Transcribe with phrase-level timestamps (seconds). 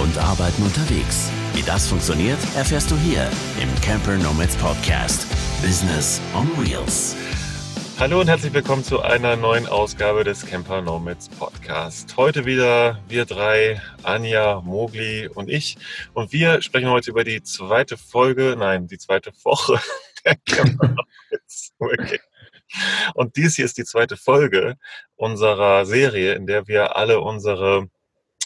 [0.00, 1.30] und Arbeiten unterwegs.
[1.54, 3.28] Wie das funktioniert, erfährst du hier
[3.60, 5.26] im Camper Nomads Podcast.
[5.60, 7.14] Business on Wheels.
[7.98, 12.16] Hallo und herzlich willkommen zu einer neuen Ausgabe des Camper Nomads Podcast.
[12.16, 15.76] Heute wieder wir drei, Anja, Mogli und ich.
[16.14, 19.78] Und wir sprechen heute über die zweite Folge, nein, die zweite Woche
[20.24, 21.72] der Camper Nomads.
[21.78, 22.20] Okay.
[23.14, 24.78] Und dies hier ist die zweite Folge
[25.16, 27.88] unserer Serie, in der wir alle unsere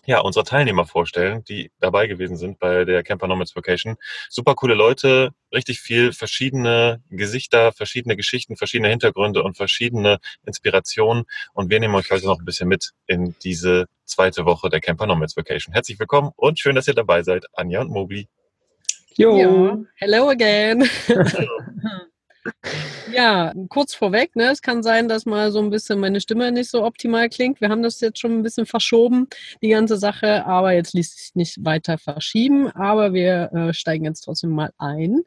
[0.06, 3.96] ja, unsere Teilnehmer vorstellen, die dabei gewesen sind bei der Camper Nomads Vacation.
[4.28, 11.24] Super coole Leute, richtig viel verschiedene Gesichter, verschiedene Geschichten, verschiedene Hintergründe und verschiedene Inspirationen.
[11.52, 15.06] Und wir nehmen euch heute noch ein bisschen mit in diese zweite Woche der Camper
[15.06, 15.72] Nomads Vacation.
[15.72, 18.28] Herzlich willkommen und schön, dass ihr dabei seid, Anja und Mobi.
[19.16, 19.84] Jo.
[19.96, 20.88] Hello again.
[23.12, 26.70] Ja, kurz vorweg, ne, es kann sein, dass mal so ein bisschen meine Stimme nicht
[26.70, 27.60] so optimal klingt.
[27.60, 29.28] Wir haben das jetzt schon ein bisschen verschoben,
[29.62, 32.70] die ganze Sache, aber jetzt ließ sich nicht weiter verschieben.
[32.70, 35.22] Aber wir äh, steigen jetzt trotzdem mal ein.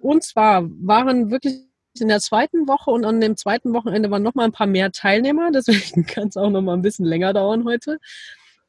[0.00, 1.66] Und zwar waren wirklich
[2.00, 4.92] in der zweiten Woche und an dem zweiten Wochenende waren noch mal ein paar mehr
[4.92, 7.98] Teilnehmer, deswegen kann es auch noch mal ein bisschen länger dauern heute.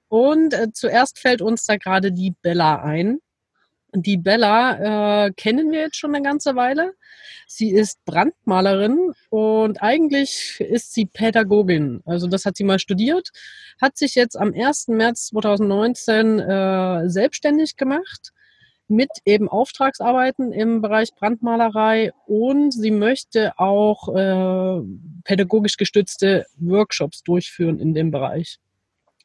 [0.09, 3.19] Und äh, zuerst fällt uns da gerade die Bella ein.
[3.93, 6.93] Die Bella äh, kennen wir jetzt schon eine ganze Weile.
[7.47, 12.01] Sie ist Brandmalerin und eigentlich ist sie Pädagogin.
[12.05, 13.29] Also das hat sie mal studiert,
[13.81, 14.89] hat sich jetzt am 1.
[14.89, 18.33] März 2019 äh, selbstständig gemacht
[18.89, 24.81] mit eben Auftragsarbeiten im Bereich Brandmalerei und sie möchte auch äh,
[25.23, 28.59] pädagogisch gestützte Workshops durchführen in dem Bereich.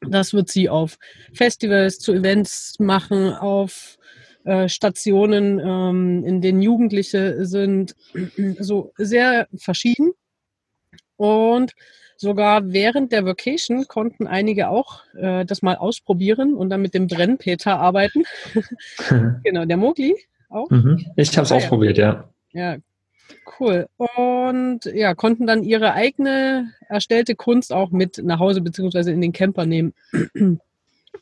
[0.01, 0.97] Das wird sie auf
[1.33, 3.97] Festivals, zu Events machen, auf
[4.45, 7.95] äh, Stationen, ähm, in denen Jugendliche sind,
[8.59, 10.11] so sehr verschieden.
[11.15, 11.73] Und
[12.17, 17.07] sogar während der Vacation konnten einige auch äh, das mal ausprobieren und dann mit dem
[17.07, 18.23] Brennpeter arbeiten.
[19.43, 20.15] genau, der Mogli
[20.49, 20.69] auch.
[20.69, 21.05] Mhm.
[21.15, 22.29] Ich habe es ah, ausprobiert, ja.
[22.51, 22.77] Ja,
[23.59, 23.87] cool.
[23.97, 29.31] Und ja, konnten dann ihre eigene erstellte Kunst auch mit nach Hause beziehungsweise in den
[29.31, 29.93] Camper nehmen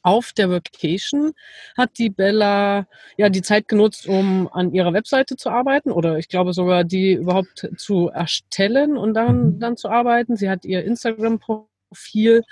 [0.04, 1.34] auf der Vacation
[1.78, 2.88] hat die Bella
[3.18, 7.14] ja die Zeit genutzt, um an ihrer Webseite zu arbeiten oder ich glaube sogar die
[7.14, 9.60] überhaupt zu erstellen und dann, mhm.
[9.60, 10.36] dann zu arbeiten.
[10.36, 12.44] Sie hat ihr Instagram-Profil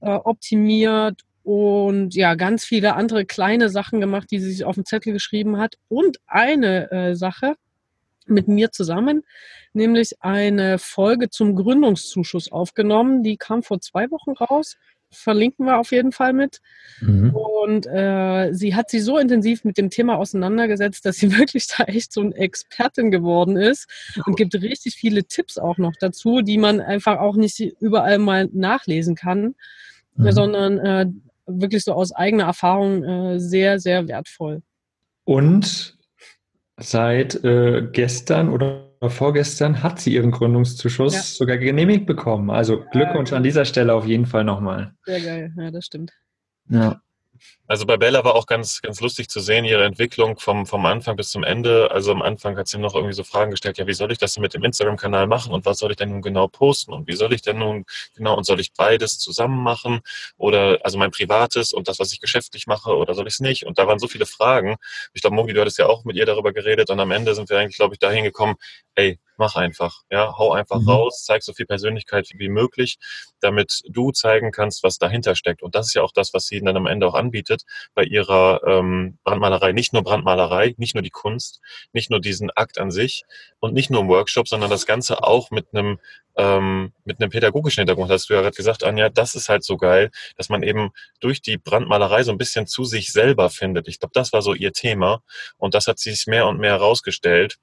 [0.00, 4.84] äh, optimiert und ja, ganz viele andere kleine Sachen gemacht, die sie sich auf den
[4.84, 5.76] Zettel geschrieben hat.
[5.88, 7.54] Und eine äh, Sache
[8.26, 9.24] mit mir zusammen,
[9.72, 13.22] nämlich eine Folge zum Gründungszuschuss aufgenommen.
[13.22, 14.76] Die kam vor zwei Wochen raus
[15.12, 16.60] verlinken wir auf jeden Fall mit.
[17.00, 17.34] Mhm.
[17.34, 21.84] Und äh, sie hat sich so intensiv mit dem Thema auseinandergesetzt, dass sie wirklich da
[21.84, 23.88] echt so eine Expertin geworden ist
[24.26, 28.48] und gibt richtig viele Tipps auch noch dazu, die man einfach auch nicht überall mal
[28.52, 29.54] nachlesen kann,
[30.16, 30.32] mhm.
[30.32, 31.06] sondern äh,
[31.46, 34.62] wirklich so aus eigener Erfahrung äh, sehr, sehr wertvoll.
[35.24, 35.96] Und
[36.78, 41.22] seit äh, gestern oder vorgestern hat sie ihren Gründungszuschuss ja.
[41.22, 42.50] sogar genehmigt bekommen.
[42.50, 44.94] Also Glückwunsch an dieser Stelle auf jeden Fall nochmal.
[45.04, 46.12] Sehr geil, ja, das stimmt.
[46.68, 47.00] Ja.
[47.66, 51.16] Also bei Bella war auch ganz, ganz lustig zu sehen, ihre Entwicklung vom, vom Anfang
[51.16, 51.90] bis zum Ende.
[51.90, 54.34] Also am Anfang hat sie noch irgendwie so Fragen gestellt, ja, wie soll ich das
[54.34, 57.14] denn mit dem Instagram-Kanal machen und was soll ich denn nun genau posten und wie
[57.14, 57.84] soll ich denn nun
[58.16, 60.00] genau und soll ich beides zusammen machen
[60.36, 63.64] oder also mein privates und das, was ich geschäftlich mache oder soll ich es nicht?
[63.66, 64.76] Und da waren so viele Fragen.
[65.14, 67.48] Ich glaube, Mogi, du hattest ja auch mit ihr darüber geredet und am Ende sind
[67.50, 68.56] wir eigentlich, glaube ich, dahin gekommen,
[68.96, 70.88] ey, mach einfach, ja, hau einfach mhm.
[70.88, 72.98] raus, zeig so viel Persönlichkeit wie möglich,
[73.40, 75.62] damit du zeigen kannst, was dahinter steckt.
[75.62, 77.64] Und das ist ja auch das, was sie dann am Ende auch anbietet
[77.94, 79.72] bei ihrer ähm, Brandmalerei.
[79.72, 81.60] Nicht nur Brandmalerei, nicht nur die Kunst,
[81.94, 83.24] nicht nur diesen Akt an sich
[83.60, 85.98] und nicht nur im Workshop, sondern das Ganze auch mit einem
[86.36, 89.76] ähm, mit einem pädagogischen Hintergrund, hast du ja gerade gesagt, Anja, das ist halt so
[89.76, 93.88] geil, dass man eben durch die Brandmalerei so ein bisschen zu sich selber findet.
[93.88, 95.22] Ich glaube, das war so ihr Thema
[95.58, 97.58] und das hat sich mehr und mehr herausgestellt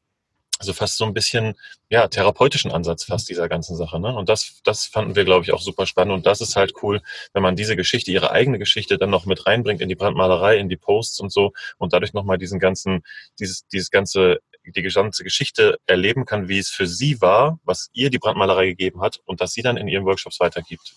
[0.60, 1.56] also fast so ein bisschen,
[1.90, 4.00] ja, therapeutischen Ansatz fast dieser ganzen Sache.
[4.00, 4.14] Ne?
[4.14, 6.14] Und das, das fanden wir, glaube ich, auch super spannend.
[6.14, 7.02] Und das ist halt cool,
[7.34, 10.70] wenn man diese Geschichte, ihre eigene Geschichte dann noch mit reinbringt in die Brandmalerei, in
[10.70, 13.04] die Posts und so und dadurch nochmal diesen ganzen,
[13.40, 18.10] dieses, dieses ganze, die gesamte Geschichte erleben kann, wie es für sie war, was ihr
[18.10, 20.96] die Brandmalerei gegeben hat und dass sie dann in ihren Workshops weitergibt.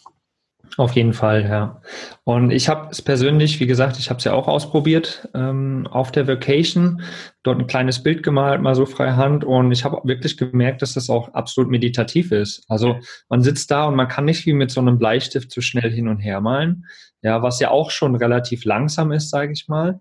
[0.77, 1.83] Auf jeden Fall, ja.
[2.25, 6.13] Und ich habe es persönlich, wie gesagt, ich habe es ja auch ausprobiert ähm, auf
[6.13, 7.03] der Vacation,
[7.43, 9.45] dort ein kleines Bild gemalt, mal so freihand.
[9.45, 12.65] Und ich habe wirklich gemerkt, dass das auch absolut meditativ ist.
[12.69, 15.91] Also man sitzt da und man kann nicht wie mit so einem Bleistift zu schnell
[15.91, 16.87] hin und her malen.
[17.23, 20.01] Ja, was ja auch schon relativ langsam ist, sage ich mal.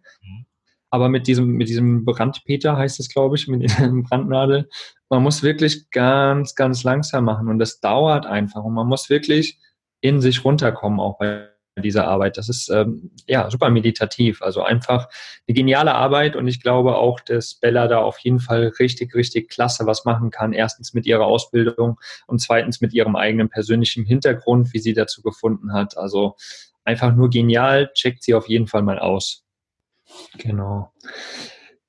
[0.92, 4.70] Aber mit diesem, mit diesem Brandpeter heißt es, glaube ich, mit dem Brandnadel,
[5.10, 7.48] man muss wirklich ganz, ganz langsam machen.
[7.48, 8.64] Und das dauert einfach.
[8.64, 9.60] Und man muss wirklich
[10.02, 11.50] in sich runterkommen, auch bei
[11.82, 12.38] diese Arbeit.
[12.38, 14.42] Das ist ähm, ja super meditativ.
[14.42, 15.08] Also einfach
[15.48, 19.50] eine geniale Arbeit und ich glaube auch, dass Bella da auf jeden Fall richtig, richtig
[19.50, 20.54] klasse was machen kann.
[20.54, 25.74] Erstens mit ihrer Ausbildung und zweitens mit ihrem eigenen persönlichen Hintergrund, wie sie dazu gefunden
[25.74, 25.98] hat.
[25.98, 26.36] Also
[26.84, 27.92] einfach nur genial.
[27.94, 29.46] Checkt sie auf jeden Fall mal aus.
[30.38, 30.92] Genau.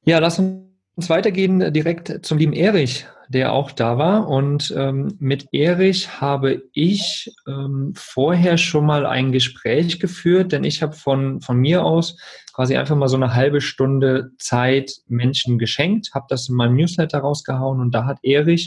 [0.05, 0.70] Ja, lass uns
[1.09, 4.29] weitergehen direkt zum lieben Erich der auch da war.
[4.29, 10.83] Und ähm, mit Erich habe ich ähm, vorher schon mal ein Gespräch geführt, denn ich
[10.83, 12.17] habe von, von mir aus
[12.53, 17.21] quasi einfach mal so eine halbe Stunde Zeit Menschen geschenkt, habe das in meinem Newsletter
[17.21, 18.67] rausgehauen und da hat Erich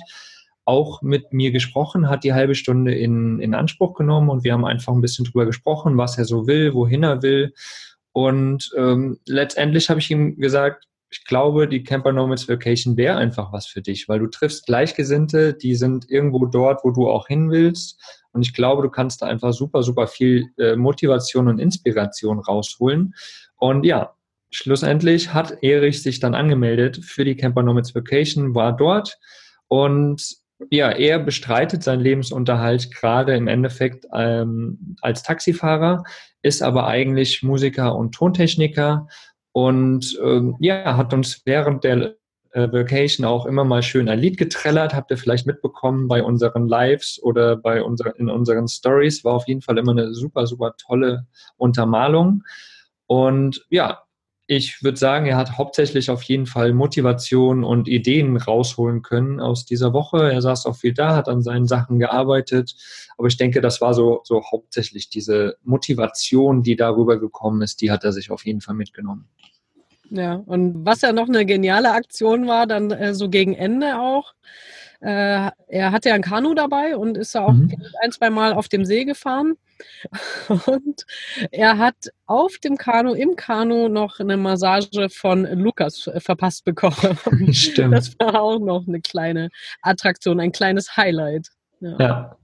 [0.64, 4.64] auch mit mir gesprochen, hat die halbe Stunde in, in Anspruch genommen und wir haben
[4.64, 7.54] einfach ein bisschen drüber gesprochen, was er so will, wohin er will.
[8.14, 13.54] Und ähm, letztendlich habe ich ihm gesagt, ich glaube, die Camper Nomads Vacation wäre einfach
[13.54, 17.52] was für dich, weil du triffst Gleichgesinnte, die sind irgendwo dort, wo du auch hin
[17.52, 18.02] willst.
[18.32, 23.14] Und ich glaube, du kannst da einfach super, super viel äh, Motivation und Inspiration rausholen.
[23.58, 24.16] Und ja,
[24.50, 29.20] schlussendlich hat Erich sich dann angemeldet für die Camper Nomads Vacation, war dort
[29.68, 30.38] und
[30.72, 36.04] ja, er bestreitet seinen Lebensunterhalt gerade im Endeffekt ähm, als Taxifahrer,
[36.42, 39.08] ist aber eigentlich Musiker und Tontechniker
[39.54, 42.16] und ähm, ja, hat uns während der
[42.52, 44.94] äh, Vacation auch immer mal schön ein Lied getrellert.
[44.94, 49.24] Habt ihr vielleicht mitbekommen bei unseren Lives oder bei unser, in unseren Stories.
[49.24, 51.28] War auf jeden Fall immer eine super, super tolle
[51.58, 52.44] Untermalung.
[53.06, 54.03] Und ja,
[54.46, 59.66] ich würde sagen, er hat hauptsächlich auf jeden Fall Motivation und Ideen rausholen können aus
[59.66, 60.32] dieser Woche.
[60.32, 62.76] Er saß auch viel da, hat an seinen Sachen gearbeitet.
[63.18, 67.90] Aber ich denke, das war so, so hauptsächlich diese Motivation, die darüber gekommen ist, die
[67.90, 69.30] hat er sich auf jeden Fall mitgenommen.
[70.10, 74.34] Ja, und was ja noch eine geniale Aktion war, dann äh, so gegen Ende auch.
[75.04, 77.76] Äh, er hatte ja ein Kanu dabei und ist da auch mhm.
[78.02, 79.56] ein, zwei Mal auf dem See gefahren.
[80.66, 81.06] Und
[81.52, 81.96] er hat
[82.26, 87.18] auf dem Kanu, im Kanu noch eine Massage von Lukas verpasst bekommen.
[87.52, 87.94] Stimmt.
[87.94, 89.50] Das war auch noch eine kleine
[89.82, 91.50] Attraktion, ein kleines Highlight.
[91.82, 91.98] Ja.
[92.00, 92.38] ja.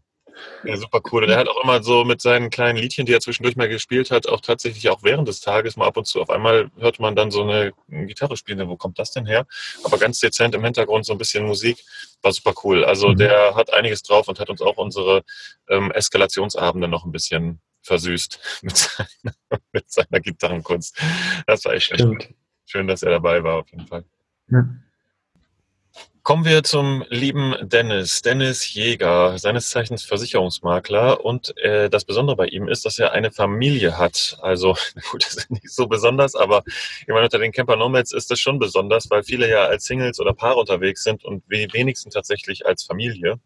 [0.63, 1.23] Ja, super cool.
[1.23, 4.11] Und er hat auch immer so mit seinen kleinen Liedchen, die er zwischendurch mal gespielt
[4.11, 6.21] hat, auch tatsächlich auch während des Tages mal ab und zu.
[6.21, 8.67] Auf einmal hört man dann so eine Gitarre spielen.
[8.67, 9.45] Wo kommt das denn her?
[9.83, 11.83] Aber ganz dezent im Hintergrund so ein bisschen Musik.
[12.21, 12.83] War super cool.
[12.83, 13.17] Also mhm.
[13.17, 15.23] der hat einiges drauf und hat uns auch unsere
[15.69, 20.97] ähm, Eskalationsabende noch ein bisschen versüßt mit seiner, mit seiner Gitarrenkunst.
[21.47, 22.19] Das war echt schön.
[22.65, 24.03] Schön, dass er dabei war, auf jeden Fall.
[24.49, 24.67] Ja.
[26.23, 28.21] Kommen wir zum lieben Dennis.
[28.21, 31.25] Dennis Jäger, seines Zeichens Versicherungsmakler.
[31.25, 34.37] Und äh, das Besondere bei ihm ist, dass er eine Familie hat.
[34.41, 34.75] Also,
[35.11, 36.63] gut, das ist nicht so besonders, aber
[37.01, 40.19] ich meine, unter den Camper Nomads ist das schon besonders, weil viele ja als Singles
[40.19, 43.39] oder Paare unterwegs sind und wenigsten tatsächlich als Familie.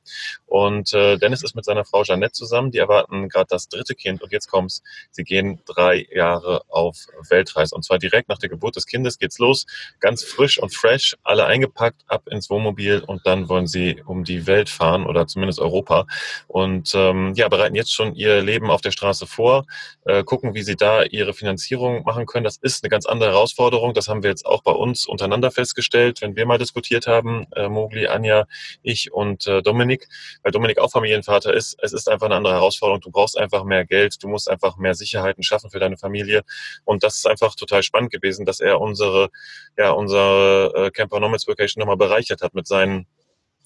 [0.46, 2.72] Und äh, Dennis ist mit seiner Frau Jeannette zusammen.
[2.72, 4.22] Die erwarten gerade das dritte Kind.
[4.22, 4.82] Und jetzt kommt's.
[5.12, 6.98] Sie gehen drei Jahre auf
[7.30, 7.74] Weltreise.
[7.76, 9.66] Und zwar direkt nach der Geburt des Kindes geht's los.
[10.02, 14.24] Ganz frisch und fresh, alle eingepackt, ab ins Wohnmobil Wohnmobil und dann wollen sie um
[14.24, 16.06] die Welt fahren oder zumindest Europa
[16.48, 19.66] und ähm, ja, bereiten jetzt schon ihr Leben auf der Straße vor,
[20.06, 22.44] äh, gucken, wie sie da ihre Finanzierung machen können.
[22.44, 23.94] Das ist eine ganz andere Herausforderung.
[23.94, 27.70] Das haben wir jetzt auch bei uns untereinander festgestellt, wenn wir mal diskutiert haben, äh,
[27.70, 28.46] Mogli, Anja,
[28.82, 30.08] ich und äh, Dominik,
[30.42, 31.78] weil Dominik auch Familienvater ist.
[31.82, 33.02] Es ist einfach eine andere Herausforderung.
[33.02, 36.44] Du brauchst einfach mehr Geld, du musst einfach mehr Sicherheiten schaffen für deine Familie
[36.86, 39.30] und das ist einfach total spannend gewesen, dass er unsere,
[39.78, 43.08] ja, unsere äh, Camper Nomads Vacation nochmal bereichert hat mit seinen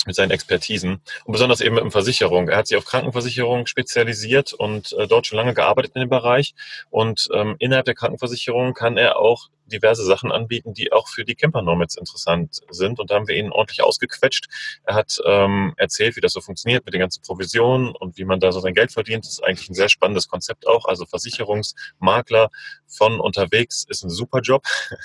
[0.05, 2.47] mit seinen Expertisen und besonders eben mit Versicherung.
[2.47, 6.55] Er hat sich auf Krankenversicherung spezialisiert und äh, dort schon lange gearbeitet in dem Bereich.
[6.89, 11.35] Und ähm, innerhalb der Krankenversicherung kann er auch diverse Sachen anbieten, die auch für die
[11.35, 12.99] Camper Nomads interessant sind.
[12.99, 14.47] Und da haben wir ihn ordentlich ausgequetscht.
[14.83, 18.39] Er hat ähm, erzählt, wie das so funktioniert mit den ganzen Provisionen und wie man
[18.39, 19.25] da so sein Geld verdient.
[19.25, 20.85] Das ist eigentlich ein sehr spannendes Konzept auch.
[20.85, 22.49] Also Versicherungsmakler
[22.87, 24.63] von unterwegs ist ein super Job.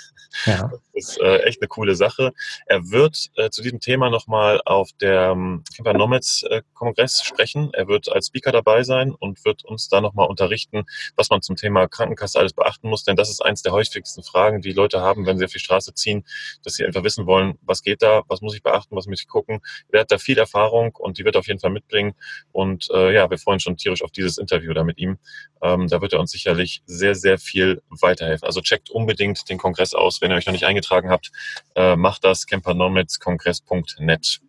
[0.46, 0.70] Ja.
[0.94, 2.32] Das ist äh, echt eine coole Sache.
[2.66, 7.70] Er wird äh, zu diesem Thema nochmal auf der ähm, Camper Nomads äh, Kongress sprechen.
[7.74, 10.84] Er wird als Speaker dabei sein und wird uns da nochmal unterrichten,
[11.16, 13.04] was man zum Thema Krankenkasse alles beachten muss.
[13.04, 15.58] Denn das ist eins der häufigsten Fragen, Fragen, die Leute haben, wenn sie auf die
[15.58, 16.24] Straße ziehen,
[16.62, 19.28] dass sie einfach wissen wollen, was geht da, was muss ich beachten, was muss ich
[19.28, 19.60] gucken.
[19.90, 22.14] Er hat da viel Erfahrung und die wird er auf jeden Fall mitbringen.
[22.52, 25.18] Und äh, ja, wir freuen uns schon tierisch auf dieses Interview da mit ihm.
[25.62, 28.46] Ähm, da wird er uns sicherlich sehr, sehr viel weiterhelfen.
[28.46, 31.30] Also checkt unbedingt den Kongress aus, wenn ihr euch noch nicht eingetragen habt.
[31.74, 34.40] Äh, macht das campernomadskongress.net.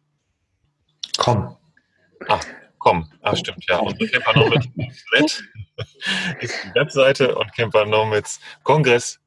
[1.17, 1.55] Komm.
[2.27, 2.39] Ah,
[2.79, 3.09] komm.
[3.21, 3.79] Ah, stimmt, ja.
[3.79, 5.43] Und campernomads.net
[6.39, 7.51] ist die Webseite und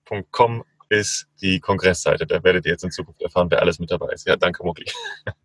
[0.07, 2.27] campernomadskongress.com ist die Kongressseite.
[2.27, 4.27] Da werdet ihr jetzt in Zukunft erfahren, wer alles mit dabei ist.
[4.27, 4.87] Ja, danke, Muckli.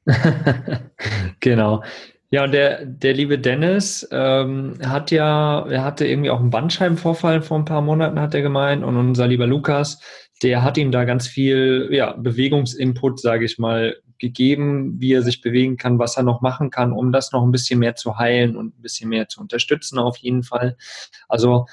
[1.39, 1.83] genau.
[2.29, 7.41] Ja, und der, der liebe Dennis ähm, hat ja, er hatte irgendwie auch einen Bandscheibenvorfall
[7.41, 8.83] vor ein paar Monaten, hat er gemeint.
[8.83, 9.99] Und unser lieber Lukas,
[10.41, 15.41] der hat ihm da ganz viel ja, Bewegungsinput, sage ich mal, gegeben, wie er sich
[15.41, 18.55] bewegen kann, was er noch machen kann, um das noch ein bisschen mehr zu heilen
[18.55, 20.77] und ein bisschen mehr zu unterstützen, auf jeden Fall.
[21.27, 21.65] Also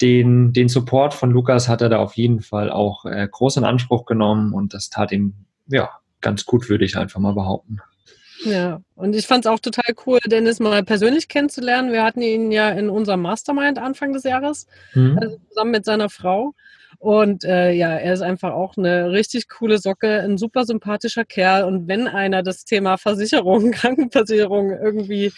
[0.00, 3.64] den, den Support von Lukas hat er da auf jeden Fall auch äh, groß in
[3.64, 5.34] Anspruch genommen und das tat ihm
[5.66, 7.78] ja ganz gut, würde ich einfach mal behaupten.
[8.44, 11.92] Ja, und ich fand es auch total cool, Dennis mal persönlich kennenzulernen.
[11.92, 15.18] Wir hatten ihn ja in unserem Mastermind Anfang des Jahres, mhm.
[15.20, 16.54] also zusammen mit seiner Frau.
[17.04, 21.64] Und äh, ja, er ist einfach auch eine richtig coole Socke, ein super sympathischer Kerl.
[21.64, 25.30] Und wenn einer das Thema Versicherung, Krankenversicherung irgendwie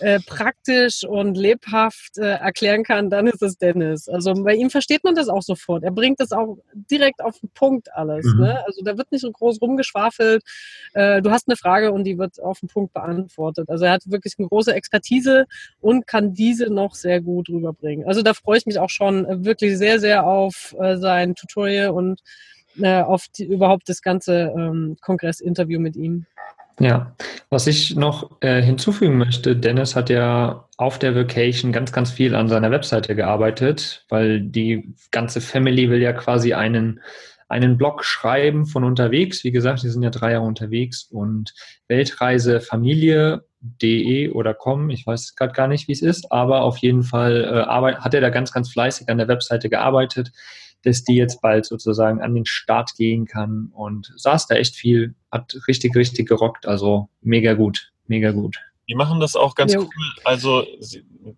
[0.00, 4.10] äh, praktisch und lebhaft äh, erklären kann, dann ist es Dennis.
[4.10, 5.84] Also bei ihm versteht man das auch sofort.
[5.84, 8.26] Er bringt das auch direkt auf den Punkt alles.
[8.26, 8.40] Mhm.
[8.42, 8.62] Ne?
[8.66, 10.42] Also da wird nicht so groß rumgeschwafelt.
[10.92, 13.70] Äh, du hast eine Frage und die wird auf den Punkt beantwortet.
[13.70, 15.46] Also er hat wirklich eine große Expertise
[15.80, 18.06] und kann diese noch sehr gut rüberbringen.
[18.06, 22.20] Also da freue ich mich auch schon wirklich sehr, sehr auf äh, sein Tutorial und
[22.80, 26.26] äh, auf die, überhaupt das ganze ähm, Kongressinterview mit ihm.
[26.78, 27.16] Ja,
[27.48, 32.34] was ich noch äh, hinzufügen möchte, Dennis hat ja auf der Vacation ganz, ganz viel
[32.34, 37.00] an seiner Webseite gearbeitet, weil die ganze Family will ja quasi einen,
[37.48, 39.42] einen Blog schreiben von unterwegs.
[39.42, 41.54] Wie gesagt, die sind ja drei Jahre unterwegs und
[41.88, 47.42] Weltreisefamilie.de oder com, ich weiß gerade gar nicht, wie es ist, aber auf jeden Fall
[47.42, 50.30] äh, hat er da ganz, ganz fleißig an der Webseite gearbeitet
[50.86, 55.16] dass die jetzt bald sozusagen an den Start gehen kann und saß da echt viel,
[55.32, 56.66] hat richtig, richtig gerockt.
[56.66, 58.60] Also mega gut, mega gut.
[58.88, 59.80] Die machen das auch ganz ja.
[59.80, 59.88] cool.
[60.22, 60.64] Also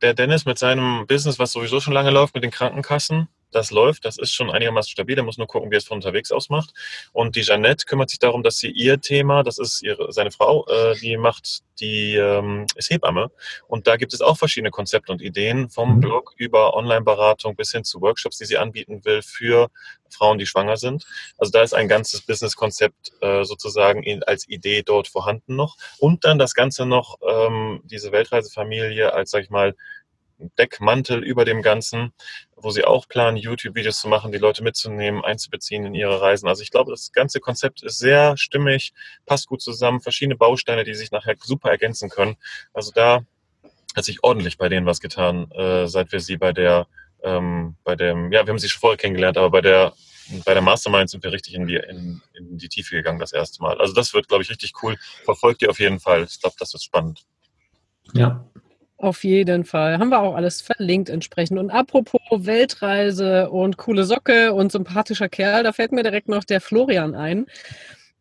[0.02, 4.04] der Dennis mit seinem Business, was sowieso schon lange läuft mit den Krankenkassen, das läuft,
[4.04, 6.48] das ist schon einigermaßen stabil, der muss nur gucken, wie er es von unterwegs aus
[6.48, 6.72] macht.
[7.12, 10.66] Und die Jeannette kümmert sich darum, dass sie ihr Thema, das ist ihre, seine Frau,
[10.66, 13.30] äh, die macht die ähm, ist Hebamme.
[13.66, 16.00] Und da gibt es auch verschiedene Konzepte und Ideen, vom mhm.
[16.00, 19.70] Blog über Online-Beratung bis hin zu Workshops, die sie anbieten will für
[20.10, 21.06] Frauen, die schwanger sind.
[21.36, 25.76] Also da ist ein ganzes Business-Konzept äh, sozusagen in, als Idee dort vorhanden noch.
[25.98, 29.74] Und dann das Ganze noch, ähm, diese Weltreisefamilie als, sag ich mal,
[30.58, 32.12] Deckmantel über dem Ganzen,
[32.56, 36.48] wo sie auch planen, YouTube-Videos zu machen, die Leute mitzunehmen, einzubeziehen in ihre Reisen.
[36.48, 38.92] Also ich glaube, das ganze Konzept ist sehr stimmig,
[39.26, 42.36] passt gut zusammen, verschiedene Bausteine, die sich nachher super ergänzen können.
[42.72, 43.22] Also da
[43.96, 46.86] hat sich ordentlich bei denen was getan, äh, seit wir sie bei der,
[47.22, 49.94] ähm, bei dem, ja, wir haben sie schon vorher kennengelernt, aber bei der
[50.44, 53.62] bei der Mastermind sind wir richtig in die, in, in die Tiefe gegangen das erste
[53.62, 53.80] Mal.
[53.80, 54.98] Also das wird, glaube ich, richtig cool.
[55.24, 56.24] Verfolgt ihr auf jeden Fall.
[56.24, 57.24] Ich glaube, das wird spannend.
[58.12, 58.46] Ja,
[58.98, 59.98] auf jeden Fall.
[59.98, 61.58] Haben wir auch alles verlinkt entsprechend.
[61.58, 66.60] Und apropos Weltreise und coole Socke und sympathischer Kerl, da fällt mir direkt noch der
[66.60, 67.46] Florian ein.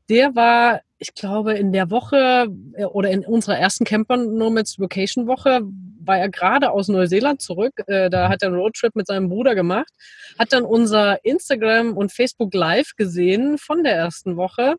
[0.07, 5.27] Der war, ich glaube, in der Woche äh, oder in unserer ersten Camper Nomads Vacation
[5.27, 5.62] Woche
[6.00, 7.81] war er gerade aus Neuseeland zurück.
[7.88, 9.91] Äh, da hat er einen Roadtrip mit seinem Bruder gemacht,
[10.39, 14.75] hat dann unser Instagram und Facebook Live gesehen von der ersten Woche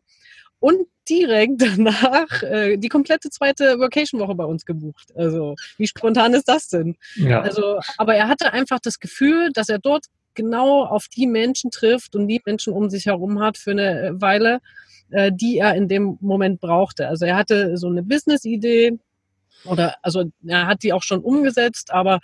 [0.59, 5.11] und direkt danach äh, die komplette zweite Vacation-Woche bei uns gebucht.
[5.15, 6.95] Also wie spontan ist das denn?
[7.15, 7.41] Ja.
[7.41, 12.15] Also, aber er hatte einfach das Gefühl, dass er dort genau auf die Menschen trifft
[12.15, 14.59] und die Menschen um sich herum hat für eine Weile,
[15.09, 17.07] äh, die er in dem Moment brauchte.
[17.07, 18.99] Also er hatte so eine Business-Idee,
[19.65, 22.19] oder also er hat die auch schon umgesetzt, aber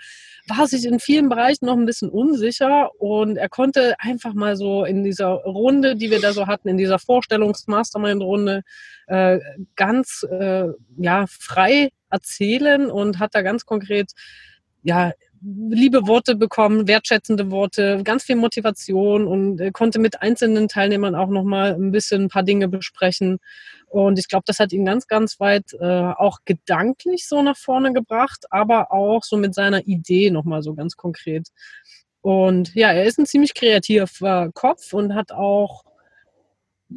[0.48, 4.86] war sich in vielen Bereichen noch ein bisschen unsicher und er konnte einfach mal so
[4.86, 8.62] in dieser Runde, die wir da so hatten, in dieser Vorstellungs-Mastermind-Runde
[9.08, 9.40] äh,
[9.76, 14.12] ganz äh, ja frei erzählen und hat da ganz konkret
[14.84, 15.12] ja
[15.46, 21.30] liebe Worte bekommen, wertschätzende Worte, ganz viel Motivation und äh, konnte mit einzelnen Teilnehmern auch
[21.30, 23.38] noch mal ein bisschen ein paar Dinge besprechen.
[23.88, 27.94] Und ich glaube, das hat ihn ganz, ganz weit äh, auch gedanklich so nach vorne
[27.94, 31.50] gebracht, aber auch so mit seiner Idee noch mal so ganz konkret.
[32.22, 35.84] Und ja, er ist ein ziemlich kreativer Kopf und hat auch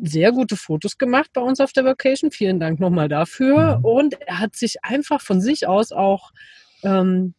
[0.03, 2.31] sehr gute Fotos gemacht bei uns auf der Vacation.
[2.31, 3.79] Vielen Dank nochmal dafür.
[3.79, 3.85] Mhm.
[3.85, 6.33] Und er hat sich einfach von sich aus auch
[6.83, 7.35] ähm,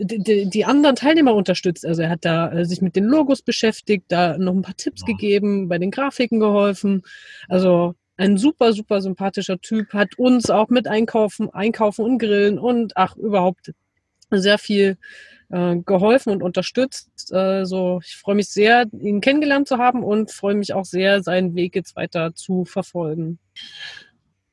[0.00, 1.86] die, die, anderen Teilnehmer unterstützt.
[1.86, 5.02] Also er hat da äh, sich mit den Logos beschäftigt, da noch ein paar Tipps
[5.02, 5.06] ja.
[5.06, 7.02] gegeben, bei den Grafiken geholfen.
[7.48, 12.96] Also ein super, super sympathischer Typ, hat uns auch mit einkaufen, einkaufen und grillen und
[12.96, 13.72] ach, überhaupt
[14.30, 14.96] sehr viel
[15.50, 17.32] äh, geholfen und unterstützt.
[17.32, 21.54] Also ich freue mich sehr, ihn kennengelernt zu haben und freue mich auch sehr, seinen
[21.54, 23.38] Weg jetzt weiter zu verfolgen.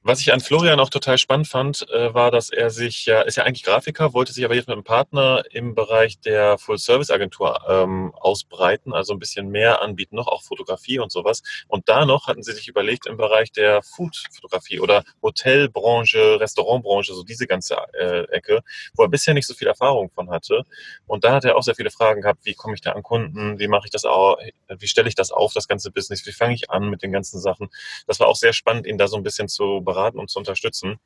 [0.06, 3.38] Was ich an Florian auch total spannend fand, äh, war, dass er sich ja, ist
[3.38, 8.14] ja eigentlich Grafiker, wollte sich aber jetzt mit einem Partner im Bereich der Full-Service-Agentur ähm,
[8.14, 11.42] ausbreiten, also ein bisschen mehr anbieten, noch auch Fotografie und sowas.
[11.70, 17.24] Und da noch hatten sie sich überlegt im Bereich der Food-Fotografie oder Hotelbranche, Restaurantbranche, so
[17.24, 18.62] diese ganze äh, Ecke,
[18.96, 20.64] wo er bisher nicht so viel Erfahrung von hatte.
[21.08, 23.58] Und da hat er auch sehr viele Fragen gehabt, wie komme ich da an Kunden,
[23.58, 26.56] wie mache ich das auch, wie stelle ich das auf, das ganze Business, wie fange
[26.56, 27.70] ich an mit den ganzen Sachen.
[28.06, 31.00] Das war auch sehr spannend, ihn da so ein bisschen zu beraten und zu unterstützen.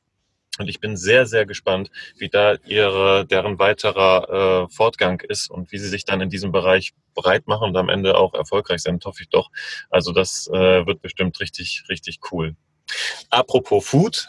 [0.60, 5.72] Und ich bin sehr, sehr gespannt, wie da ihre, deren weiterer äh, Fortgang ist und
[5.72, 9.06] wie sie sich dann in diesem Bereich breit machen und am Ende auch erfolgreich sind,
[9.06, 9.50] hoffe ich doch.
[9.90, 12.56] Also das äh, wird bestimmt richtig, richtig cool.
[13.30, 14.26] Apropos Food.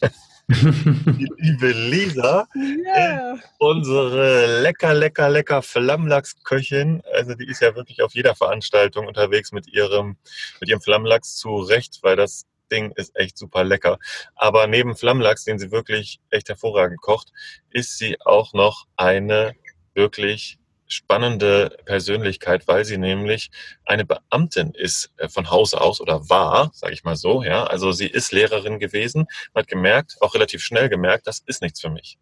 [0.48, 3.36] Die liebe Lisa, Yeah.
[3.58, 7.02] unsere lecker, lecker, lecker Flammlachsköchin.
[7.12, 10.16] Also die ist ja wirklich auf jeder Veranstaltung unterwegs mit ihrem,
[10.60, 13.98] mit ihrem Flammlachs zu Recht, weil das Ding ist echt super lecker.
[14.34, 17.32] Aber neben Flammlachs, den sie wirklich echt hervorragend kocht,
[17.70, 19.54] ist sie auch noch eine
[19.94, 20.58] wirklich
[20.88, 23.50] spannende Persönlichkeit, weil sie nämlich
[23.84, 27.42] eine Beamtin ist äh, von Hause aus oder war, sage ich mal so.
[27.42, 31.80] Ja, also sie ist Lehrerin gewesen, hat gemerkt, auch relativ schnell gemerkt, das ist nichts
[31.80, 32.18] für mich.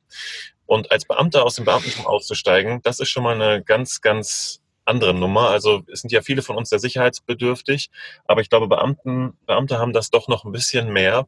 [0.67, 5.15] Und als Beamter aus dem Beamtentum auszusteigen, das ist schon mal eine ganz, ganz andere
[5.15, 5.51] Nummer.
[5.51, 7.91] Also es sind ja viele von uns sehr sicherheitsbedürftig,
[8.27, 11.27] aber ich glaube, Beamten, Beamte haben das doch noch ein bisschen mehr.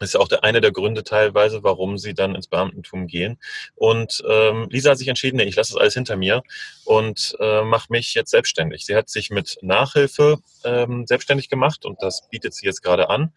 [0.00, 3.38] Ist auch der, einer der Gründe teilweise, warum sie dann ins Beamtentum gehen.
[3.74, 6.42] Und ähm, Lisa hat sich entschieden, nee, ich lasse das alles hinter mir
[6.86, 8.86] und äh, mache mich jetzt selbstständig.
[8.86, 13.32] Sie hat sich mit Nachhilfe ähm, selbstständig gemacht und das bietet sie jetzt gerade an.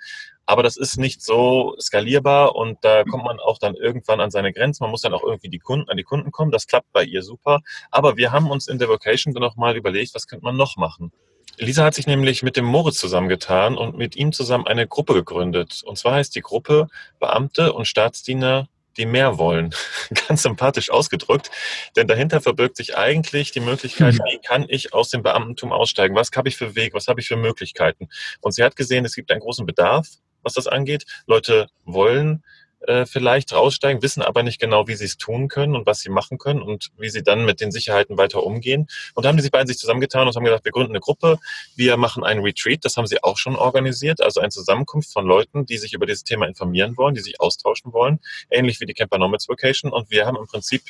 [0.45, 4.51] Aber das ist nicht so skalierbar und da kommt man auch dann irgendwann an seine
[4.51, 4.83] Grenzen.
[4.83, 6.51] Man muss dann auch irgendwie die Kunden, an die Kunden kommen.
[6.51, 7.61] Das klappt bei ihr super.
[7.91, 11.11] Aber wir haben uns in der Vocation dann nochmal überlegt, was könnte man noch machen?
[11.57, 15.81] Lisa hat sich nämlich mit dem Moritz zusammengetan und mit ihm zusammen eine Gruppe gegründet.
[15.85, 16.87] Und zwar heißt die Gruppe
[17.19, 18.67] Beamte und Staatsdiener,
[18.97, 19.73] die mehr wollen.
[20.27, 21.51] Ganz sympathisch ausgedrückt.
[21.95, 26.15] Denn dahinter verbirgt sich eigentlich die Möglichkeit, wie kann ich aus dem Beamtentum aussteigen?
[26.15, 26.93] Was habe ich für Weg?
[26.93, 28.09] Was habe ich für Möglichkeiten?
[28.41, 30.07] Und sie hat gesehen, es gibt einen großen Bedarf,
[30.41, 31.05] was das angeht.
[31.25, 32.43] Leute wollen
[32.87, 36.09] äh, vielleicht raussteigen, wissen aber nicht genau, wie sie es tun können und was sie
[36.09, 38.87] machen können und wie sie dann mit den Sicherheiten weiter umgehen.
[39.13, 41.39] Und da haben die sich beiden sich zusammengetan und haben gesagt, wir gründen eine Gruppe,
[41.75, 45.65] wir machen einen Retreat, das haben sie auch schon organisiert, also eine Zusammenkunft von Leuten,
[45.65, 48.19] die sich über dieses Thema informieren wollen, die sich austauschen wollen,
[48.49, 49.91] ähnlich wie die Camper Nomads Vacation.
[49.91, 50.83] Und wir haben im Prinzip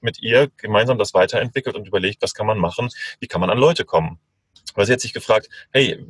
[0.00, 2.88] mit ihr gemeinsam das weiterentwickelt und überlegt, was kann man machen,
[3.20, 4.18] wie kann man an Leute kommen.
[4.74, 6.04] Weil sie hat sich gefragt, hey,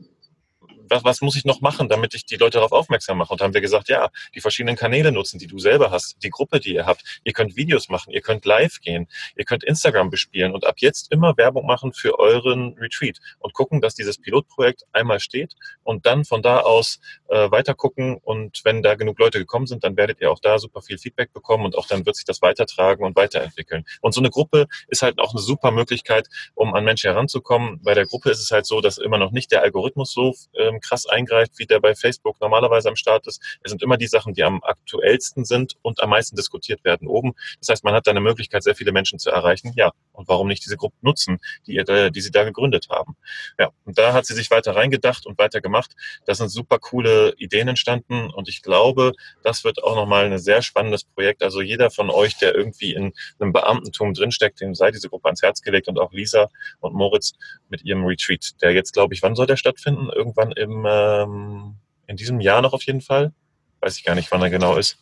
[0.89, 3.33] was, was muss ich noch machen, damit ich die Leute darauf aufmerksam mache?
[3.33, 6.61] Und haben wir gesagt, ja, die verschiedenen Kanäle nutzen, die du selber hast, die Gruppe,
[6.61, 7.21] die ihr habt.
[7.25, 11.13] Ihr könnt Videos machen, ihr könnt live gehen, ihr könnt Instagram bespielen und ab jetzt
[11.13, 16.25] immer Werbung machen für euren Retreat und gucken, dass dieses Pilotprojekt einmal steht und dann
[16.25, 20.21] von da aus äh, weiter gucken und wenn da genug Leute gekommen sind, dann werdet
[20.21, 23.17] ihr auch da super viel Feedback bekommen und auch dann wird sich das weitertragen und
[23.17, 23.85] weiterentwickeln.
[24.01, 27.81] Und so eine Gruppe ist halt auch eine super Möglichkeit, um an Menschen heranzukommen.
[27.83, 30.78] Bei der Gruppe ist es halt so, dass immer noch nicht der Algorithmus so ähm,
[30.81, 33.43] krass eingreift, wie der bei Facebook normalerweise am Start ist.
[33.63, 37.33] Es sind immer die Sachen, die am aktuellsten sind und am meisten diskutiert werden oben.
[37.61, 39.73] Das heißt, man hat da eine Möglichkeit, sehr viele Menschen zu erreichen.
[39.77, 43.17] Ja, und warum nicht diese Gruppe nutzen, die, ihr, die sie da gegründet haben?
[43.59, 45.93] Ja, und da hat sie sich weiter reingedacht und weiter gemacht.
[46.27, 49.13] Da sind super coole Ideen entstanden und ich glaube,
[49.43, 51.43] das wird auch nochmal ein sehr spannendes Projekt.
[51.43, 55.43] Also jeder von euch, der irgendwie in einem Beamtentum drinsteckt, dem sei diese Gruppe ans
[55.43, 56.49] Herz gelegt und auch Lisa
[56.81, 57.33] und Moritz
[57.69, 60.11] mit ihrem Retreat, der jetzt, glaube ich, wann soll der stattfinden?
[60.15, 61.75] Irgendwann im, ähm,
[62.07, 63.33] in diesem Jahr noch auf jeden Fall.
[63.81, 64.99] Weiß ich gar nicht, wann er genau ist.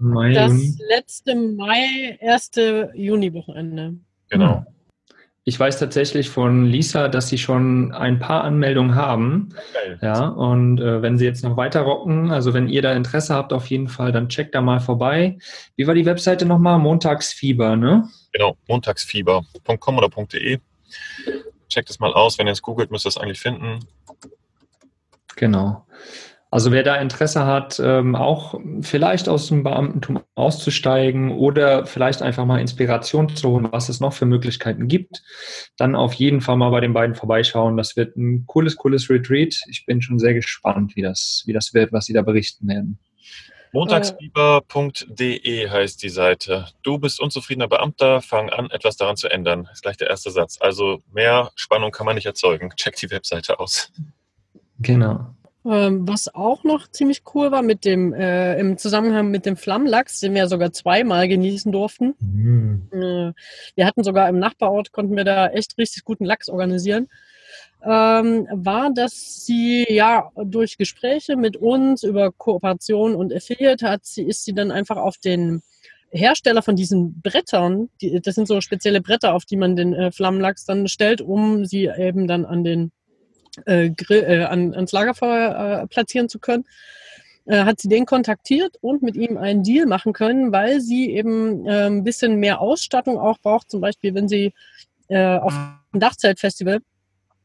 [0.00, 0.74] Mai, Das Juni.
[0.88, 3.94] letzte Mai, erste Juni-Wochenende.
[4.28, 4.66] Genau.
[5.44, 9.48] Ich weiß tatsächlich von Lisa, dass sie schon ein paar Anmeldungen haben.
[9.72, 9.98] Geil.
[10.02, 13.54] Ja, und äh, wenn sie jetzt noch weiter rocken, also wenn ihr da Interesse habt,
[13.54, 15.38] auf jeden Fall, dann checkt da mal vorbei.
[15.76, 16.78] Wie war die Webseite nochmal?
[16.78, 18.06] Montagsfieber, ne?
[18.32, 20.58] Genau, montagsfieber.com oder .de.
[21.70, 22.38] Checkt es mal aus.
[22.38, 23.78] Wenn ihr es googelt, müsst ihr es eigentlich finden.
[25.38, 25.86] Genau.
[26.50, 32.46] Also wer da Interesse hat, ähm, auch vielleicht aus dem Beamtentum auszusteigen oder vielleicht einfach
[32.46, 35.22] mal Inspiration zu holen, was es noch für Möglichkeiten gibt,
[35.76, 37.76] dann auf jeden Fall mal bei den beiden vorbeischauen.
[37.76, 39.60] Das wird ein cooles, cooles Retreat.
[39.68, 42.98] Ich bin schon sehr gespannt, wie das, wie das wird, was sie da berichten werden.
[43.72, 46.68] Montagsfieber.de heißt die Seite.
[46.82, 49.68] Du bist unzufriedener Beamter, fang an, etwas daran zu ändern.
[49.70, 50.56] Ist gleich der erste Satz.
[50.58, 52.70] Also mehr Spannung kann man nicht erzeugen.
[52.76, 53.92] Check die Webseite aus.
[54.80, 55.26] Genau.
[55.64, 60.20] Ähm, was auch noch ziemlich cool war mit dem, äh, im Zusammenhang mit dem Flammlachs,
[60.20, 62.14] den wir sogar zweimal genießen durften.
[62.20, 62.88] Mhm.
[62.92, 63.32] Äh,
[63.74, 67.08] wir hatten sogar im Nachbarort, konnten wir da echt richtig guten Lachs organisieren.
[67.84, 74.24] ähm, war, dass sie ja durch Gespräche mit uns über Kooperation und Affiliate hat, sie
[74.24, 75.62] ist sie dann einfach auf den
[76.10, 80.10] Hersteller von diesen Brettern, die, das sind so spezielle Bretter, auf die man den äh,
[80.10, 82.90] Flammenlachs dann stellt, um sie eben dann an den
[83.66, 86.64] äh, Grill, äh, an, ans Lagerfeuer äh, platzieren zu können,
[87.46, 91.66] äh, hat sie den kontaktiert und mit ihm einen Deal machen können, weil sie eben
[91.66, 94.52] ein bisschen mehr Ausstattung auch braucht, zum Beispiel wenn sie
[95.08, 95.54] äh, auf
[95.94, 96.80] dem Dachzeltfestival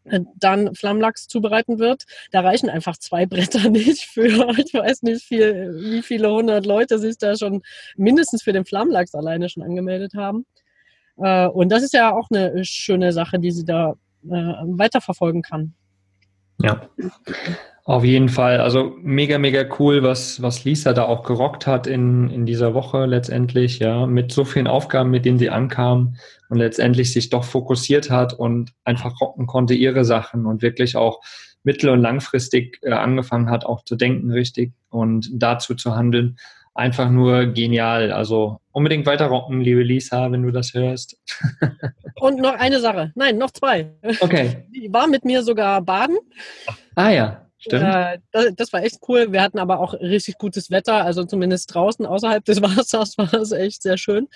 [0.04, 2.04] äh, dann Flammlachs zubereiten wird.
[2.32, 7.00] Da reichen einfach zwei Bretter nicht für, ich weiß nicht, viel, wie viele hundert Leute
[7.00, 7.62] sich da schon
[7.96, 10.46] mindestens für den Flammlachs alleine schon angemeldet haben.
[11.16, 15.76] Und das ist ja auch eine schöne Sache, die sie da weiterverfolgen kann.
[16.64, 16.82] Ja.
[17.86, 18.62] Auf jeden Fall.
[18.62, 23.06] Also mega, mega cool, was, was Lisa da auch gerockt hat in, in dieser Woche
[23.06, 26.16] letztendlich, ja, mit so vielen Aufgaben, mit denen sie ankam
[26.48, 31.20] und letztendlich sich doch fokussiert hat und einfach rocken konnte ihre Sachen und wirklich auch
[31.64, 36.38] mittel- und langfristig äh, angefangen hat, auch zu denken richtig und dazu zu handeln.
[36.76, 38.12] Einfach nur genial.
[38.12, 41.18] Also unbedingt weiter rocken, liebe Lisa, wenn du das hörst.
[42.16, 43.12] und noch eine Sache.
[43.16, 43.92] Nein, noch zwei.
[44.20, 44.66] Okay.
[44.76, 46.18] Die war mit mir sogar baden.
[46.96, 47.46] Ah ja.
[47.60, 47.84] Stimmt.
[47.84, 49.32] Äh, das, das, war echt cool.
[49.32, 53.52] Wir hatten aber auch richtig gutes Wetter, also zumindest draußen außerhalb des Wassers war es
[53.52, 54.28] echt sehr schön.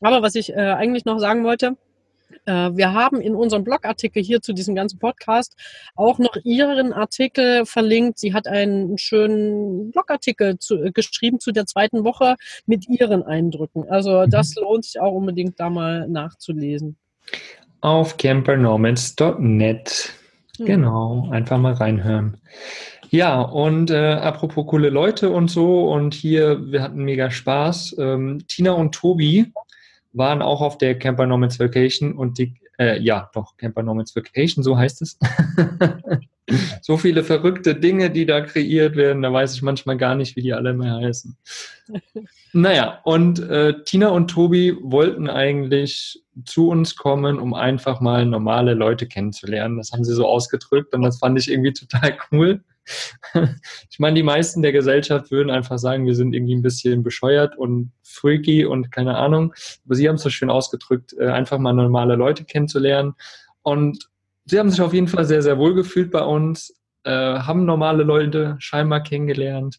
[0.00, 1.76] Aber was ich äh, eigentlich noch sagen wollte,
[2.46, 5.56] wir haben in unserem Blogartikel hier zu diesem ganzen Podcast
[5.94, 8.18] auch noch ihren Artikel verlinkt.
[8.18, 13.88] Sie hat einen schönen Blogartikel zu, äh, geschrieben zu der zweiten Woche mit ihren Eindrücken.
[13.88, 14.62] Also das mhm.
[14.62, 16.96] lohnt sich auch unbedingt da mal nachzulesen.
[17.80, 20.12] Auf campernomads.net.
[20.58, 20.66] Hm.
[20.66, 22.38] Genau, einfach mal reinhören.
[23.10, 27.96] Ja, und äh, apropos coole Leute und so, und hier, wir hatten mega Spaß.
[27.98, 29.52] Ähm, Tina und Tobi
[30.12, 34.62] waren auch auf der Camper Nomads Vacation und die, äh, ja, doch, Camper Nomads Vacation,
[34.62, 35.18] so heißt es.
[36.82, 40.42] so viele verrückte Dinge, die da kreiert werden, da weiß ich manchmal gar nicht, wie
[40.42, 41.36] die alle mehr heißen.
[42.52, 48.74] naja, und äh, Tina und Tobi wollten eigentlich zu uns kommen, um einfach mal normale
[48.74, 49.76] Leute kennenzulernen.
[49.76, 52.62] Das haben sie so ausgedrückt und das fand ich irgendwie total cool.
[53.90, 57.56] Ich meine, die meisten der Gesellschaft würden einfach sagen, wir sind irgendwie ein bisschen bescheuert
[57.56, 59.54] und freaky und keine Ahnung.
[59.84, 63.14] Aber sie haben es so schön ausgedrückt, äh, einfach mal normale Leute kennenzulernen.
[63.62, 64.08] Und
[64.44, 68.02] sie haben sich auf jeden Fall sehr, sehr wohl gefühlt bei uns, äh, haben normale
[68.02, 69.78] Leute scheinbar kennengelernt.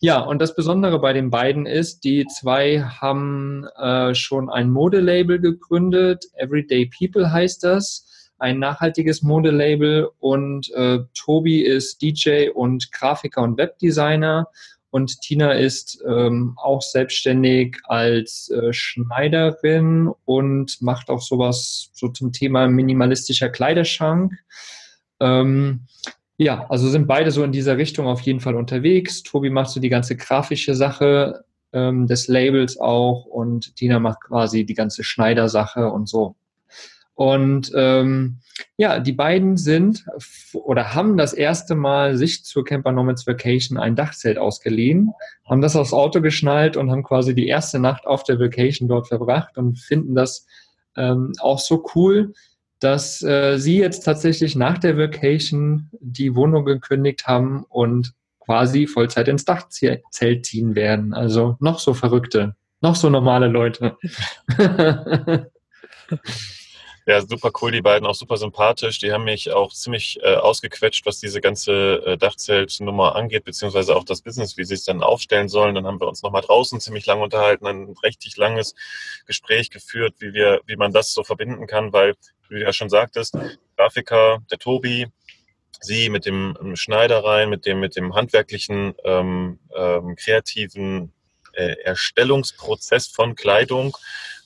[0.00, 5.40] Ja, und das Besondere bei den beiden ist, die zwei haben äh, schon ein Modelabel
[5.40, 6.24] gegründet.
[6.34, 8.08] Everyday People heißt das.
[8.38, 10.08] Ein nachhaltiges Modelabel.
[10.18, 14.48] Und äh, Tobi ist DJ und Grafiker und Webdesigner.
[14.90, 22.32] Und Tina ist ähm, auch selbstständig als äh, Schneiderin und macht auch sowas so zum
[22.32, 24.32] Thema minimalistischer Kleiderschrank.
[25.20, 25.86] Ähm,
[26.38, 29.22] ja, also sind beide so in dieser Richtung auf jeden Fall unterwegs.
[29.22, 34.64] Tobi macht so die ganze grafische Sache ähm, des Labels auch und Tina macht quasi
[34.64, 36.36] die ganze Schneidersache und so.
[37.18, 38.38] Und ähm,
[38.76, 40.06] ja, die beiden sind
[40.52, 45.10] oder haben das erste Mal sich zur Camper Nomads Vacation ein Dachzelt ausgeliehen,
[45.44, 49.08] haben das aufs Auto geschnallt und haben quasi die erste Nacht auf der Vacation dort
[49.08, 50.46] verbracht und finden das
[50.96, 52.34] ähm, auch so cool,
[52.78, 59.26] dass äh, sie jetzt tatsächlich nach der Vacation die Wohnung gekündigt haben und quasi Vollzeit
[59.26, 61.12] ins Dachzelt ziehen werden.
[61.12, 63.96] Also noch so verrückte, noch so normale Leute.
[67.08, 68.98] Ja, super cool, die beiden, auch super sympathisch.
[68.98, 74.04] Die haben mich auch ziemlich äh, ausgequetscht, was diese ganze äh, Dachzeltnummer angeht, beziehungsweise auch
[74.04, 75.74] das Business, wie sie es dann aufstellen sollen.
[75.74, 78.74] Dann haben wir uns nochmal draußen ziemlich lang unterhalten, ein richtig langes
[79.24, 82.14] Gespräch geführt, wie wir, wie man das so verbinden kann, weil,
[82.50, 83.38] wie du ja schon sagtest,
[83.78, 85.06] Grafiker, der Tobi,
[85.80, 91.14] sie mit dem Schneidereien, mit dem, mit dem handwerklichen, ähm, ähm, kreativen
[91.54, 93.96] äh, Erstellungsprozess von Kleidung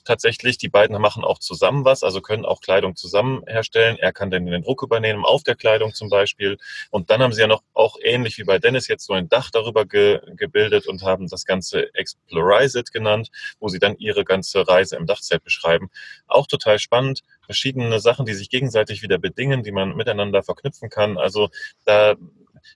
[0.03, 0.57] tatsächlich.
[0.57, 3.97] Die beiden machen auch zusammen was, also können auch Kleidung zusammen herstellen.
[3.97, 6.57] Er kann dann den Druck übernehmen auf der Kleidung zum Beispiel.
[6.91, 9.49] Und dann haben sie ja noch auch ähnlich wie bei Dennis jetzt so ein Dach
[9.51, 14.67] darüber ge gebildet und haben das Ganze Explorize It genannt, wo sie dann ihre ganze
[14.67, 15.89] Reise im Dachzelt beschreiben.
[16.27, 17.21] Auch total spannend.
[17.45, 21.17] Verschiedene Sachen, die sich gegenseitig wieder bedingen, die man miteinander verknüpfen kann.
[21.17, 21.49] Also
[21.85, 22.15] da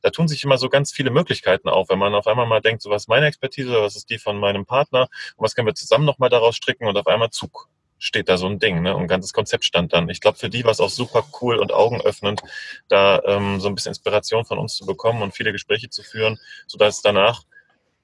[0.01, 2.81] da tun sich immer so ganz viele Möglichkeiten auf, wenn man auf einmal mal denkt,
[2.81, 5.75] so was ist meine Expertise, was ist die von meinem Partner und was können wir
[5.75, 7.69] zusammen nochmal daraus stricken und auf einmal Zug
[7.99, 8.95] steht da so ein Ding, ne?
[8.95, 10.09] Und ein ganzes Konzept stand dann.
[10.09, 12.41] Ich glaube, für die war es auch super cool und augenöffnend,
[12.89, 16.39] da ähm, so ein bisschen Inspiration von uns zu bekommen und viele Gespräche zu führen,
[16.67, 17.43] sodass es danach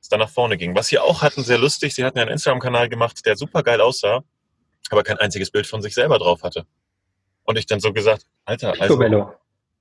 [0.02, 0.76] es dann nach vorne ging.
[0.76, 3.82] Was sie auch hatten, sehr lustig, sie hatten ja einen Instagram-Kanal gemacht, der super geil
[3.82, 4.24] aussah,
[4.90, 6.66] aber kein einziges Bild von sich selber drauf hatte.
[7.46, 8.98] Und ich dann so gesagt, Alter, also,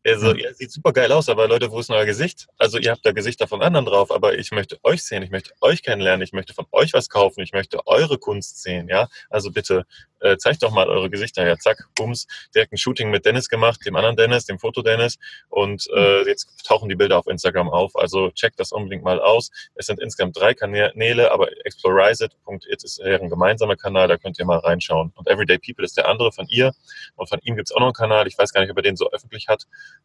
[0.04, 2.48] Also, ihr sieht super geil aus, aber Leute, wo ist euer Gesicht?
[2.58, 5.52] Also, ihr habt da Gesichter von anderen drauf, aber ich möchte euch sehen, ich möchte
[5.60, 9.08] euch kennenlernen, ich möchte von euch was kaufen, ich möchte eure Kunst sehen, ja?
[9.30, 9.86] Also bitte,
[10.22, 11.58] äh, zeigt doch mal eure Gesichter her.
[11.58, 15.86] Zack, bums, direkt ein Shooting mit Dennis gemacht, dem anderen Dennis, dem Foto Dennis und
[15.94, 17.96] äh, jetzt tauchen die Bilder auf Instagram auf.
[17.96, 19.50] Also checkt das unbedingt mal aus.
[19.74, 24.58] Es sind insgesamt drei Kanäle, aber explorizeit.it ist ein gemeinsamer Kanal, da könnt ihr mal
[24.58, 25.12] reinschauen.
[25.14, 26.72] Und Everyday People ist der andere von ihr
[27.16, 28.26] und von ihm gibt es auch noch einen Kanal.
[28.26, 29.64] Ich weiß gar nicht, ob er den so öffentlich hat.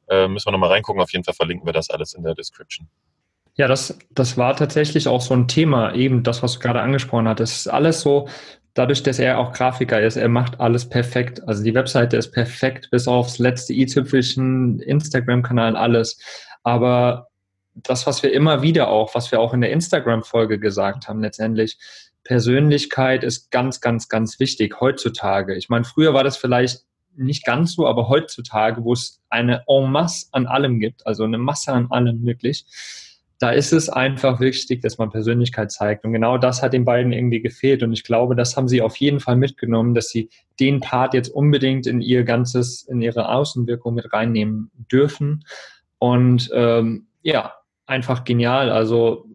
[0.10, 1.02] Äh, müssen wir nochmal reingucken.
[1.02, 2.88] Auf jeden Fall verlinken wir das alles in der Description.
[3.56, 7.28] Ja, das, das war tatsächlich auch so ein Thema, eben das, was du gerade angesprochen
[7.28, 7.40] hast.
[7.40, 8.30] Es ist alles so,
[8.78, 11.42] dadurch, dass er auch Grafiker ist, er macht alles perfekt.
[11.48, 16.20] Also die Webseite ist perfekt, bis aufs letzte i-Tüpfelchen, Instagram-Kanal, alles.
[16.64, 17.28] Aber
[17.74, 21.78] das, was wir immer wieder auch, was wir auch in der Instagram-Folge gesagt haben, letztendlich,
[22.28, 25.56] Persönlichkeit ist ganz, ganz, ganz wichtig heutzutage.
[25.56, 26.84] Ich meine, früher war das vielleicht
[27.16, 31.38] nicht ganz so, aber heutzutage, wo es eine en masse an allem gibt, also eine
[31.38, 32.66] Masse an allem wirklich,
[33.40, 36.06] da ist es einfach wichtig, dass man Persönlichkeit zeigt.
[36.06, 37.84] Und genau das hat den beiden irgendwie gefehlt.
[37.84, 41.30] Und ich glaube, das haben sie auf jeden Fall mitgenommen, dass sie den Part jetzt
[41.30, 45.46] unbedingt in ihr ganzes, in ihre Außenwirkung mit reinnehmen dürfen.
[46.00, 47.54] Und ähm, ja,
[47.86, 48.72] einfach genial.
[48.72, 49.28] Also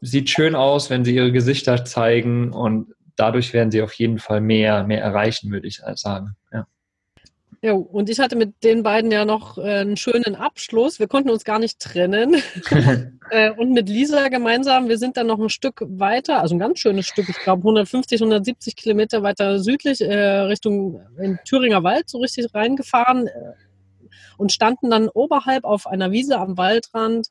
[0.00, 4.40] sieht schön aus, wenn sie ihre Gesichter zeigen und dadurch werden sie auf jeden Fall
[4.40, 6.36] mehr, mehr erreichen, würde ich sagen.
[6.52, 6.66] Ja.
[7.60, 11.00] Ja, und ich hatte mit den beiden ja noch äh, einen schönen Abschluss.
[11.00, 12.36] Wir konnten uns gar nicht trennen.
[13.30, 16.78] äh, und mit Lisa gemeinsam, wir sind dann noch ein Stück weiter, also ein ganz
[16.78, 22.18] schönes Stück, ich glaube 150, 170 Kilometer weiter südlich äh, Richtung in Thüringer Wald so
[22.18, 23.28] richtig reingefahren
[24.36, 27.26] und standen dann oberhalb auf einer Wiese am Waldrand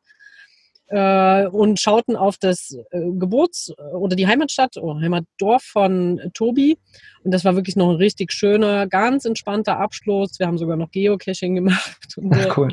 [0.87, 6.77] äh, und schauten auf das äh, Geburts- oder die Heimatstadt oder Heimatdorf von Tobi.
[7.23, 10.39] Und das war wirklich noch ein richtig schöner, ganz entspannter Abschluss.
[10.39, 12.15] Wir haben sogar noch Geocaching gemacht.
[12.15, 12.69] Und, Ach, cool.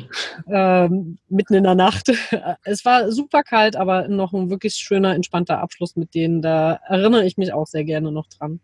[0.47, 0.89] Äh,
[1.29, 2.11] mitten in der Nacht.
[2.63, 6.41] Es war super kalt, aber noch ein wirklich schöner, entspannter Abschluss mit denen.
[6.41, 8.59] Da erinnere ich mich auch sehr gerne noch dran.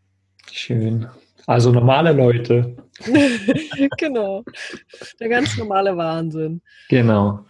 [0.52, 1.08] Schön.
[1.46, 2.76] Also normale Leute.
[3.98, 4.44] genau.
[5.20, 6.62] Der ganz normale Wahnsinn.
[6.90, 7.46] Genau.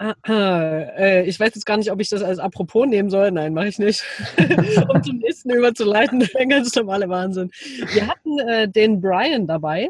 [0.00, 3.32] Ah, äh, ich weiß jetzt gar nicht, ob ich das als Apropos nehmen soll.
[3.32, 4.04] Nein, mache ich nicht.
[4.88, 7.50] um zum nächsten überzuleiten, der ganz normale Wahnsinn.
[7.92, 9.88] Wir hatten äh, den Brian dabei.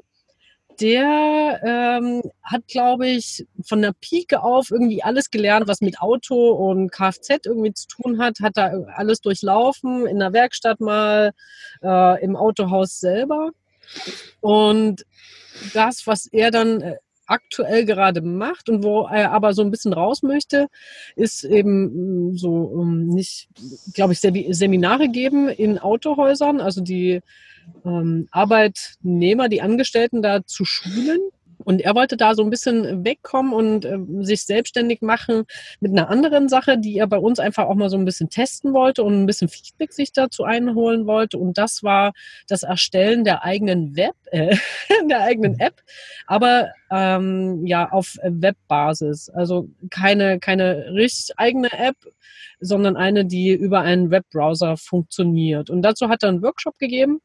[0.81, 6.53] Der ähm, hat, glaube ich, von der Pike auf irgendwie alles gelernt, was mit Auto
[6.53, 8.41] und Kfz irgendwie zu tun hat.
[8.41, 11.33] Hat da alles durchlaufen, in der Werkstatt mal,
[11.83, 13.51] äh, im Autohaus selber.
[14.41, 15.05] Und
[15.75, 16.97] das, was er dann äh,
[17.29, 20.69] aktuell gerade macht und wo er aber so ein bisschen raus möchte,
[21.15, 23.49] ist eben mm, so ähm, nicht,
[23.95, 27.21] glaube ich, Seminare geben in Autohäusern, also die
[27.85, 31.21] ähm, Arbeitnehmer, die Angestellten da zu schulen
[31.69, 35.45] und er wollte da so ein bisschen wegkommen und äh, sich selbstständig machen
[35.81, 38.73] mit einer anderen Sache, die er bei uns einfach auch mal so ein bisschen testen
[38.73, 41.37] wollte und ein bisschen Feedback sich dazu einholen wollte.
[41.37, 42.15] Und das war
[42.47, 44.57] das Erstellen der eigenen Web, äh,
[45.11, 45.83] der eigenen App,
[46.27, 49.29] aber ähm, ja auf Webbasis.
[49.29, 51.97] Also keine, keine richtig eigene App,
[52.61, 55.69] sondern eine, die über einen Webbrowser funktioniert.
[55.69, 57.21] Und dazu hat er einen Workshop gegeben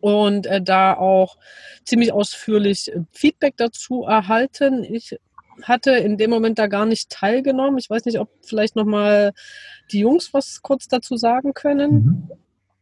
[0.00, 1.36] und äh, da auch
[1.84, 4.84] ziemlich ausführlich äh, Feedback dazu erhalten.
[4.84, 5.16] Ich
[5.62, 7.78] hatte in dem Moment da gar nicht teilgenommen.
[7.78, 9.32] Ich weiß nicht, ob vielleicht nochmal
[9.90, 11.90] die Jungs was kurz dazu sagen können.
[11.92, 12.30] Mhm.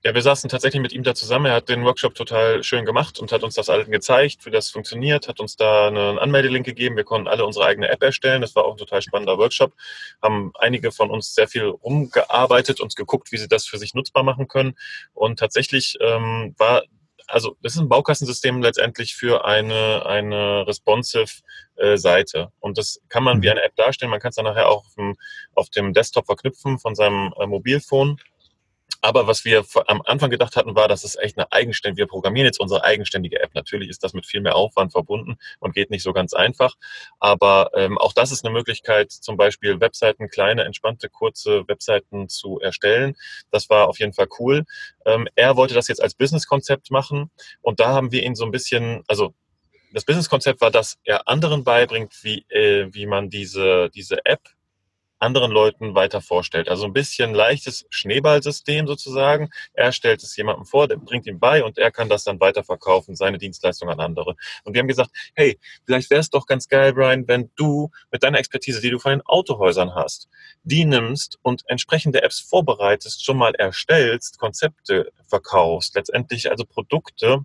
[0.07, 1.47] Ja, wir saßen tatsächlich mit ihm da zusammen.
[1.47, 4.71] Er hat den Workshop total schön gemacht und hat uns das allen gezeigt, wie das
[4.71, 6.95] funktioniert, hat uns da einen Anmeldelink gegeben.
[6.97, 8.43] Wir konnten alle unsere eigene App erstellen.
[8.43, 9.73] Das war auch ein total spannender Workshop.
[10.21, 14.25] Haben einige von uns sehr viel rumgearbeitet und geguckt, wie sie das für sich nutzbar
[14.25, 14.75] machen können.
[15.15, 16.83] Und tatsächlich ähm, war
[17.27, 21.43] also das ist ein Baukastensystem letztendlich für eine, eine responsive
[21.77, 22.53] äh, Seite.
[22.61, 23.53] Und das kann man wie mhm.
[23.53, 24.11] eine App darstellen.
[24.11, 25.17] Man kann es dann nachher auch auf dem,
[25.55, 28.19] auf dem Desktop verknüpfen von seinem äh, Mobilphone.
[29.05, 32.47] Aber was wir am Anfang gedacht hatten, war, dass es echt eine eigenständige, wir programmieren
[32.47, 33.55] jetzt unsere eigenständige App.
[33.55, 36.75] Natürlich ist das mit viel mehr Aufwand verbunden und geht nicht so ganz einfach.
[37.21, 42.61] Aber ähm, auch das ist eine Möglichkeit, zum Beispiel Webseiten, kleine, entspannte, kurze Webseiten zu
[42.61, 43.15] erstellen.
[43.51, 44.65] Das war auf jeden Fall cool.
[45.05, 48.53] Ähm, er wollte das jetzt als Businesskonzept machen und da haben wir ihn so ein
[48.53, 49.35] bisschen, also
[49.93, 54.41] das Businesskonzept war, dass er anderen beibringt, wie, äh, wie man diese, diese App
[55.25, 56.69] anderen Leuten weiter vorstellt.
[56.69, 59.51] Also ein bisschen leichtes Schneeballsystem sozusagen.
[59.73, 63.17] Er stellt es jemandem vor, der bringt ihm bei und er kann das dann weiterverkaufen,
[63.17, 64.37] seine Dienstleistung an andere.
[64.65, 68.23] Und wir haben gesagt, hey, vielleicht wäre es doch ganz geil, Brian, wenn du mit
[68.23, 70.29] deiner Expertise, die du von den Autohäusern hast,
[70.63, 77.45] die nimmst und entsprechende Apps vorbereitest, schon mal erstellst, Konzepte verkaufst, letztendlich also Produkte,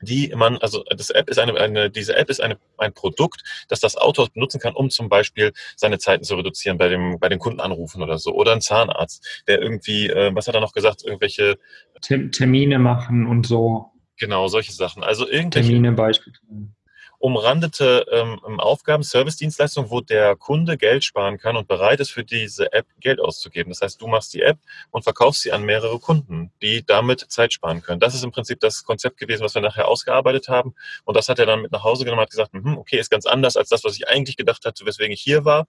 [0.00, 3.80] die man, also das App ist eine, eine diese App ist eine, ein Produkt, das
[3.80, 7.38] das Auto benutzen kann, um zum Beispiel seine Zeiten zu reduzieren bei dem bei den
[7.38, 11.58] Kundenanrufen oder so oder ein Zahnarzt, der irgendwie, äh, was hat er noch gesagt, irgendwelche
[12.00, 13.92] Termine machen und so.
[14.20, 15.04] Genau solche Sachen.
[15.04, 16.77] Also irgendwelche Termine beispielsweise
[17.18, 22.72] umrandete ähm, Aufgaben, Service-Dienstleistungen, wo der Kunde Geld sparen kann und bereit ist, für diese
[22.72, 23.70] App Geld auszugeben.
[23.70, 24.58] Das heißt, du machst die App
[24.90, 28.00] und verkaufst sie an mehrere Kunden, die damit Zeit sparen können.
[28.00, 30.74] Das ist im Prinzip das Konzept gewesen, was wir nachher ausgearbeitet haben.
[31.04, 33.26] Und das hat er dann mit nach Hause genommen und gesagt, hm, okay, ist ganz
[33.26, 35.66] anders als das, was ich eigentlich gedacht hatte, weswegen ich hier war.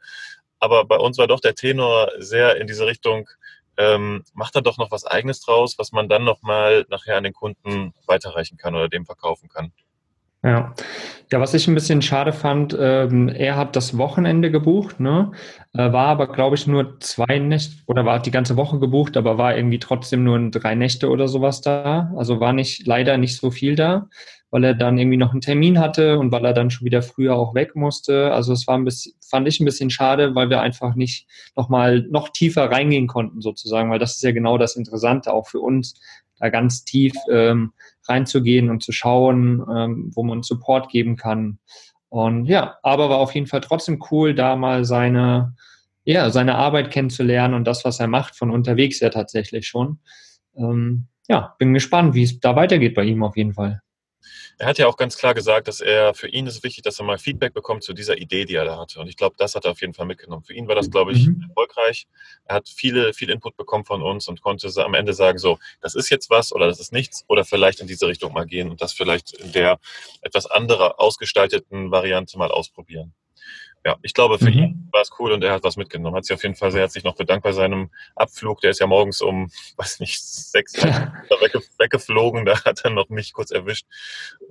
[0.59, 3.29] Aber bei uns war doch der Tenor sehr in diese Richtung,
[3.77, 7.33] ähm, macht er doch noch was Eigenes draus, was man dann nochmal nachher an den
[7.33, 9.71] Kunden weiterreichen kann oder dem verkaufen kann.
[10.41, 10.73] Ja.
[11.33, 15.31] ja, was ich ein bisschen schade fand, ähm, er hat das Wochenende gebucht, ne?
[15.73, 19.37] Äh, war aber, glaube ich, nur zwei Nächte oder war die ganze Woche gebucht, aber
[19.37, 22.13] war irgendwie trotzdem nur drei Nächte oder sowas da.
[22.15, 24.07] Also war nicht leider nicht so viel da,
[24.49, 27.35] weil er dann irgendwie noch einen Termin hatte und weil er dann schon wieder früher
[27.35, 28.31] auch weg musste.
[28.31, 32.07] Also es war ein bisschen, fand ich ein bisschen schade, weil wir einfach nicht nochmal
[32.09, 35.95] noch tiefer reingehen konnten, sozusagen, weil das ist ja genau das Interessante auch für uns,
[36.39, 37.73] da ganz tief ähm,
[38.07, 41.59] reinzugehen und zu schauen, ähm, wo man Support geben kann.
[42.09, 45.55] Und ja, aber war auf jeden Fall trotzdem cool, da mal seine,
[46.03, 49.99] ja, seine Arbeit kennenzulernen und das, was er macht, von unterwegs ja tatsächlich schon.
[50.55, 53.81] Ähm, ja, bin gespannt, wie es da weitergeht bei ihm auf jeden Fall.
[54.61, 57.05] Er hat ja auch ganz klar gesagt, dass er für ihn ist wichtig, dass er
[57.05, 58.99] mal Feedback bekommt zu dieser Idee, die er da hatte.
[58.99, 60.43] Und ich glaube, das hat er auf jeden Fall mitgenommen.
[60.43, 61.45] Für ihn war das, glaube ich, mhm.
[61.47, 62.07] erfolgreich.
[62.43, 65.95] Er hat viele, viel Input bekommen von uns und konnte am Ende sagen, so, das
[65.95, 68.81] ist jetzt was oder das ist nichts oder vielleicht in diese Richtung mal gehen und
[68.81, 69.79] das vielleicht in der
[70.21, 73.13] etwas anderer ausgestalteten Variante mal ausprobieren
[73.89, 74.57] ja, ich glaube, für mhm.
[74.57, 76.15] ihn war es cool und er hat was mitgenommen.
[76.15, 78.61] Hat sich auf jeden Fall sehr herzlich noch bedankt bei seinem Abflug.
[78.61, 80.75] Der ist ja morgens um, weiß nicht, sechs
[81.41, 82.45] wegge weggeflogen.
[82.45, 83.87] Da hat er noch mich kurz erwischt.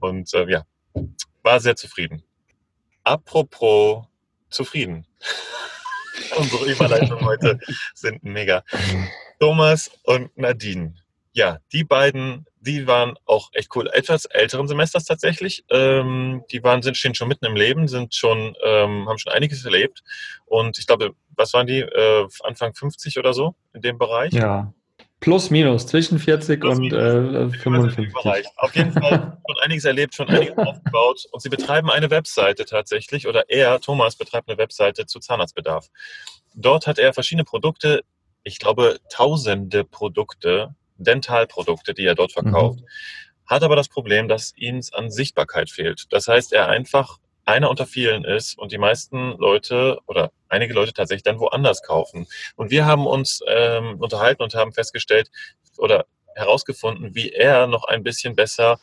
[0.01, 0.65] Und äh, ja,
[1.43, 2.25] war sehr zufrieden.
[3.05, 4.07] Apropos
[4.51, 5.07] zufrieden.
[6.37, 7.61] Unsere Überleitungen heute
[7.95, 8.65] sind mega.
[9.39, 10.95] Thomas und Nadine.
[11.33, 13.89] Ja, die beiden die waren auch echt cool.
[13.93, 15.65] Etwas älteren Semesters tatsächlich.
[15.71, 19.65] Ähm, die waren, sind, stehen schon mitten im Leben, sind schon, ähm, haben schon einiges
[19.65, 20.03] erlebt.
[20.47, 21.81] Und ich glaube, was waren die?
[21.81, 24.33] Äh, Anfang 50 oder so in dem Bereich?
[24.33, 24.73] Ja.
[25.21, 28.47] Plus, minus, zwischen 40 Plus, und äh, 55.
[28.57, 31.25] Auf jeden Fall schon einiges erlebt, schon einiges aufgebaut.
[31.33, 35.89] Und sie betreiben eine Webseite tatsächlich, oder er, Thomas, betreibt eine Webseite zu Zahnarztbedarf.
[36.55, 38.03] Dort hat er verschiedene Produkte,
[38.45, 42.81] ich glaube, tausende Produkte Dentalprodukte, die er dort verkauft.
[42.81, 42.87] Mhm.
[43.47, 46.07] Hat aber das Problem, dass ihm an Sichtbarkeit fehlt.
[46.11, 50.93] Das heißt, er einfach einer unter vielen ist und die meisten Leute oder einige Leute
[50.93, 52.27] tatsächlich dann woanders kaufen.
[52.57, 55.31] Und wir haben uns ähm, unterhalten und haben festgestellt
[55.79, 58.79] oder herausgefunden, wie er noch ein bisschen besser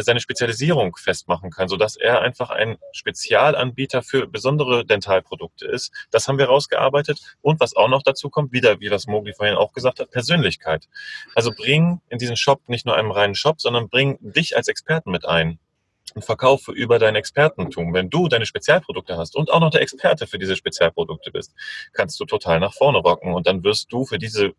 [0.00, 5.92] seine Spezialisierung festmachen kann, sodass er einfach ein Spezialanbieter für besondere Dentalprodukte ist.
[6.10, 7.36] Das haben wir rausgearbeitet.
[7.40, 10.88] Und was auch noch dazu kommt, wieder, wie das Mogli vorhin auch gesagt hat, Persönlichkeit.
[11.34, 15.10] Also bring in diesen Shop nicht nur einen reinen Shop, sondern bring dich als Experten
[15.10, 15.58] mit ein
[16.14, 17.92] und verkaufe über dein Expertentum.
[17.92, 21.54] Wenn du deine Spezialprodukte hast und auch noch der Experte für diese Spezialprodukte bist,
[21.92, 24.52] kannst du total nach vorne rocken und dann wirst du für diese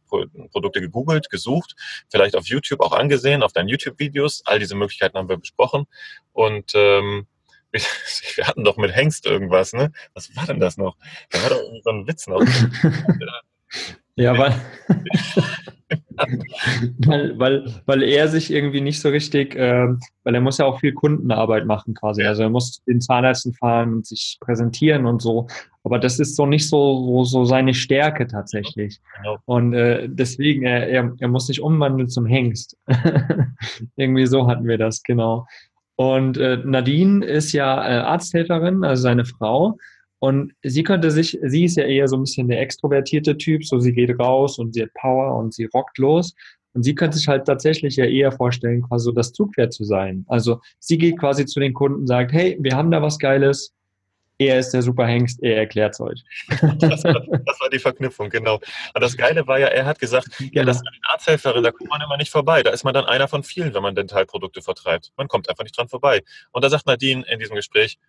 [0.52, 1.76] Produkte gegoogelt, gesucht,
[2.10, 4.44] vielleicht auf YouTube auch angesehen, auf deinen YouTube-Videos.
[4.46, 5.86] All diese Möglichkeiten haben wir besprochen
[6.34, 7.28] und ähm,
[8.36, 9.92] wir hatten doch mit Hengst irgendwas, ne?
[10.14, 10.98] Was war denn das noch?
[11.30, 12.42] Da war doch so ein Witz noch.
[14.16, 14.60] ja, weil,
[17.06, 19.88] weil, weil, weil er sich irgendwie nicht so richtig, äh,
[20.24, 22.24] weil er muss ja auch viel Kundenarbeit machen quasi.
[22.24, 25.48] Also er muss den Zahnärzten fahren und sich präsentieren und so.
[25.84, 29.00] Aber das ist so nicht so, so, seine Stärke tatsächlich.
[29.18, 29.38] Genau.
[29.46, 32.78] Und äh, deswegen, er, er, er muss sich umwandeln zum Hengst.
[33.96, 35.48] irgendwie so hatten wir das, genau.
[35.96, 39.78] Und äh, Nadine ist ja äh, Arzthelferin, also seine Frau.
[40.20, 43.80] Und sie könnte sich, sie ist ja eher so ein bisschen der extrovertierte Typ, so
[43.80, 46.36] sie geht raus und sie hat Power und sie rockt los.
[46.74, 50.26] Und sie könnte sich halt tatsächlich ja eher vorstellen, quasi so das Zugpferd zu sein.
[50.28, 53.74] Also sie geht quasi zu den Kunden und sagt, hey, wir haben da was Geiles.
[54.42, 56.24] Er ist der Superhengst, er erklärt es euch.
[56.80, 58.56] Das war, das war, die Verknüpfung, genau.
[58.56, 60.52] Und das Geile war ja, er hat gesagt, genau.
[60.54, 62.64] ja, das ist eine Arzthelferin, da kommt man immer nicht vorbei.
[62.64, 65.12] Da ist man dann einer von vielen, wenn man Dentalprodukte vertreibt.
[65.18, 66.24] Man kommt einfach nicht dran vorbei.
[66.52, 68.00] Und da sagt Nadine in diesem Gespräch,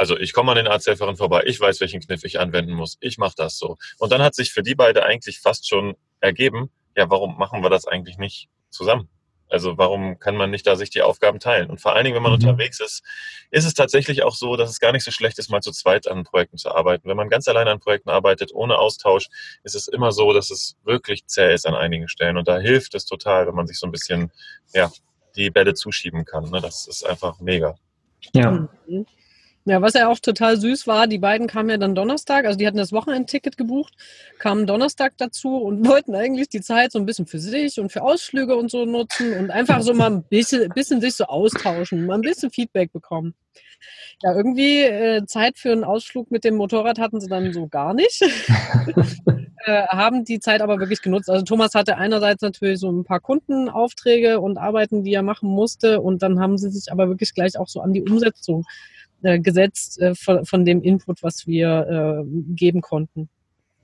[0.00, 3.18] also ich komme an den Arzthelferin vorbei, ich weiß, welchen Kniff ich anwenden muss, ich
[3.18, 3.76] mache das so.
[3.98, 7.68] Und dann hat sich für die beide eigentlich fast schon ergeben, ja, warum machen wir
[7.68, 9.10] das eigentlich nicht zusammen?
[9.50, 11.68] Also warum kann man nicht da sich die Aufgaben teilen?
[11.68, 12.38] Und vor allen Dingen, wenn man mhm.
[12.38, 13.02] unterwegs ist,
[13.50, 16.08] ist es tatsächlich auch so, dass es gar nicht so schlecht ist, mal zu zweit
[16.08, 17.06] an Projekten zu arbeiten.
[17.06, 19.28] Wenn man ganz alleine an Projekten arbeitet, ohne Austausch,
[19.64, 22.38] ist es immer so, dass es wirklich zäh ist an einigen Stellen.
[22.38, 24.32] Und da hilft es total, wenn man sich so ein bisschen,
[24.72, 24.90] ja,
[25.36, 26.48] die Bälle zuschieben kann.
[26.48, 26.62] Ne?
[26.62, 27.74] Das ist einfach mega.
[28.32, 28.66] Ja.
[28.86, 29.04] Mhm.
[29.66, 32.66] Ja, was ja auch total süß war, die beiden kamen ja dann Donnerstag, also die
[32.66, 33.94] hatten das Wochenendticket gebucht,
[34.38, 38.02] kamen Donnerstag dazu und wollten eigentlich die Zeit so ein bisschen für sich und für
[38.02, 42.14] Ausflüge und so nutzen und einfach so mal ein bisschen, bisschen sich so austauschen, mal
[42.14, 43.34] ein bisschen Feedback bekommen.
[44.22, 47.94] Ja, irgendwie äh, Zeit für einen Ausflug mit dem Motorrad hatten sie dann so gar
[47.94, 48.22] nicht.
[49.64, 51.30] äh, haben die Zeit aber wirklich genutzt.
[51.30, 56.02] Also Thomas hatte einerseits natürlich so ein paar Kundenaufträge und Arbeiten, die er machen musste.
[56.02, 60.00] Und dann haben sie sich aber wirklich gleich auch so an die Umsetzung äh, gesetzt
[60.00, 63.28] äh, von, von, dem Input, was wir äh, geben konnten.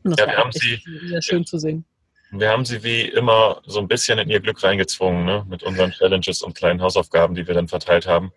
[0.03, 1.84] Und das ja, wir haben sie, sehr schön zu sehen.
[2.30, 5.47] Wir haben sie wie immer so ein bisschen in ihr Glück reingezwungen, ne?
[5.49, 8.32] mit unseren Challenges und kleinen Hausaufgaben, die wir dann verteilt haben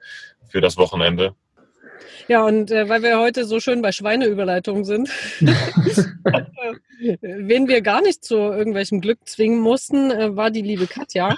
[0.50, 1.36] für das Wochenende.
[2.28, 5.10] Ja, und äh, weil wir heute so schön bei Schweineüberleitungen sind,
[7.22, 11.36] wen wir gar nicht zu irgendwelchem Glück zwingen mussten, äh, war die liebe Katja.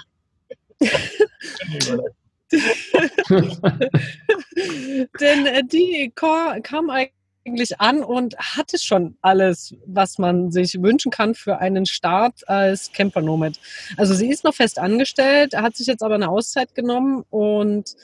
[5.20, 11.34] Denn äh, die kam eigentlich an und hatte schon alles, was man sich wünschen kann
[11.34, 13.58] für einen Start als Camper Nomad.
[13.96, 17.96] Also sie ist noch fest angestellt, hat sich jetzt aber eine Auszeit genommen und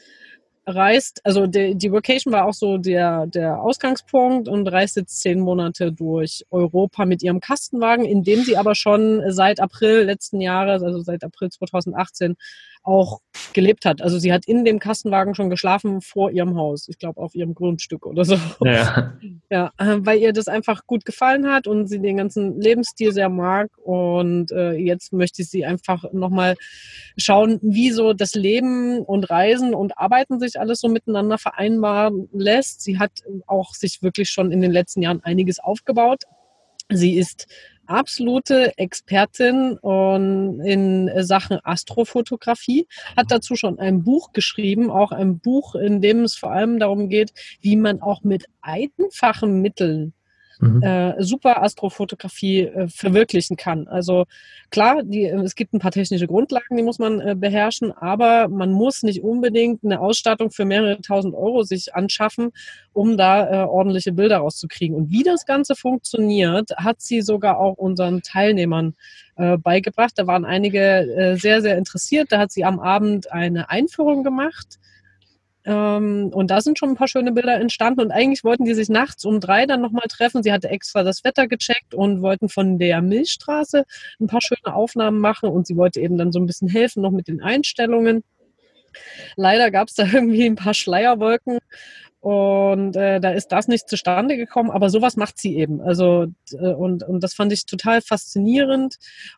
[0.69, 5.41] reist, also die, die Vacation war auch so der, der Ausgangspunkt und reist jetzt zehn
[5.41, 10.83] Monate durch Europa mit ihrem Kastenwagen, in dem sie aber schon seit April letzten Jahres,
[10.83, 12.37] also seit April 2018,
[12.83, 13.21] auch
[13.53, 14.03] gelebt hat.
[14.03, 16.89] Also sie hat in dem Kastenwagen schon geschlafen vor ihrem Haus.
[16.89, 18.37] Ich glaube auf ihrem Grundstück oder so.
[18.63, 19.15] Ja.
[19.51, 23.29] ja, äh, weil ihr das einfach gut gefallen hat und sie den ganzen Lebensstil sehr
[23.29, 23.71] mag.
[23.79, 26.57] Und äh, jetzt möchte ich sie einfach nochmal
[27.17, 32.83] schauen, wie so das Leben und Reisen und Arbeiten sich alles so miteinander vereinbaren lässt.
[32.83, 33.13] Sie hat
[33.47, 36.25] auch sich wirklich schon in den letzten Jahren einiges aufgebaut.
[36.91, 37.47] Sie ist
[37.89, 42.87] absolute Expertin in Sachen Astrofotografie,
[43.17, 47.09] hat dazu schon ein Buch geschrieben, auch ein Buch, in dem es vor allem darum
[47.09, 50.13] geht, wie man auch mit einfachen Mitteln
[50.61, 50.83] mhm.
[50.83, 53.89] äh, super Astrofotografie äh, verwirklichen kann.
[53.89, 54.25] Also
[54.71, 58.49] klar, die, äh, es gibt ein paar technische Grundlagen, die muss man äh, beherrschen, aber
[58.49, 62.51] man muss nicht unbedingt eine Ausstattung für mehrere tausend Euro sich anschaffen,
[62.93, 64.97] um da äh, ordentliche Bilder rauszukriegen.
[64.97, 68.95] Und wie das Ganze funktioniert, hat sie sogar auch unseren Teilnehmern
[69.37, 70.13] äh, beigebracht.
[70.17, 72.33] Da waren einige sehr, sehr interessiert.
[72.33, 74.79] Da hat sie am Abend eine Einführung gemacht
[75.69, 78.01] ähm, und da sind schon ein paar schöne Bilder entstanden.
[78.01, 80.43] Und eigentlich wollten die sich nachts um drei dann nochmal treffen.
[80.43, 83.85] Sie hatte extra das Wetter gecheckt und wollten von der Milchstraße
[84.19, 85.51] ein paar schöne Aufnahmen machen.
[85.51, 88.25] Und sie wollte eben dann so ein bisschen helfen, noch mit den Einstellungen.
[89.37, 91.59] Leider gab es da irgendwie ein paar Schleierwolken
[92.21, 95.81] und äh, da ist das nicht zustande gekommen, aber sowas macht sie eben.
[95.81, 98.97] Also äh, und, und das fand ich total faszinierend.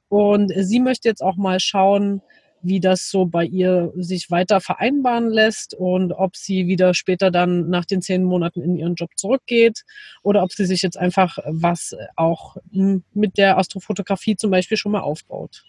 [0.08, 2.22] Und sie möchte jetzt auch mal schauen,
[2.62, 7.68] wie das so bei ihr sich weiter vereinbaren lässt und ob sie wieder später dann
[7.68, 9.84] nach den zehn Monaten in ihren Job zurückgeht
[10.22, 15.00] oder ob sie sich jetzt einfach was auch mit der Astrofotografie zum Beispiel schon mal
[15.00, 15.64] aufbaut.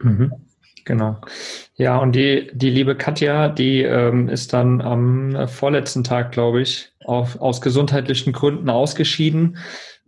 [0.00, 0.32] Mhm.
[0.84, 1.20] Genau.
[1.74, 6.92] Ja, und die, die liebe Katja, die ähm, ist dann am vorletzten Tag, glaube ich,
[7.04, 9.58] auf, aus gesundheitlichen Gründen ausgeschieden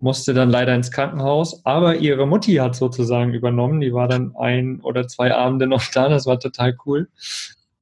[0.00, 3.80] musste dann leider ins Krankenhaus, aber ihre Mutti hat sozusagen übernommen.
[3.80, 7.08] Die war dann ein oder zwei Abende noch da, das war total cool.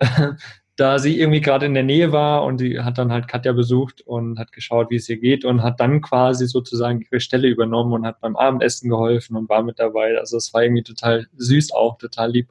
[0.77, 4.03] da sie irgendwie gerade in der Nähe war und sie hat dann halt Katja besucht
[4.03, 7.95] und hat geschaut, wie es ihr geht und hat dann quasi sozusagen ihre Stelle übernommen
[7.95, 10.19] und hat beim Abendessen geholfen und war mit dabei.
[10.19, 12.49] Also es war irgendwie total süß auch, total lieb.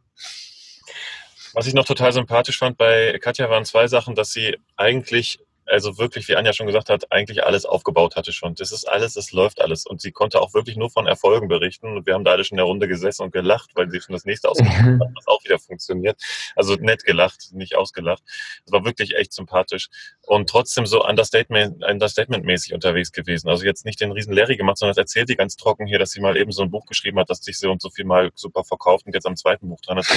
[1.53, 5.97] Was ich noch total sympathisch fand bei Katja waren zwei Sachen, dass sie eigentlich also
[5.97, 8.55] wirklich, wie Anja schon gesagt hat, eigentlich alles aufgebaut hatte schon.
[8.55, 9.86] Das ist alles, das läuft alles.
[9.86, 11.95] Und sie konnte auch wirklich nur von Erfolgen berichten.
[11.97, 14.13] Und wir haben da alle schon in der Runde gesessen und gelacht, weil sie schon
[14.13, 16.22] das nächste ausgemacht hat, was auch wieder funktioniert.
[16.55, 18.24] Also nett gelacht, nicht ausgelacht.
[18.66, 19.89] Es war wirklich echt sympathisch.
[20.22, 23.49] Und trotzdem so Understatement, Understatement-mäßig unterwegs gewesen.
[23.49, 26.22] Also jetzt nicht den riesen Larry gemacht, sondern erzählt die ganz trocken hier, dass sie
[26.22, 28.63] mal eben so ein Buch geschrieben hat, das sich so und so viel mal super
[28.63, 30.11] verkauft und jetzt am zweiten Buch dran ist.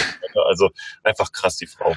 [0.46, 0.70] Also
[1.02, 1.94] einfach krass, die Frau.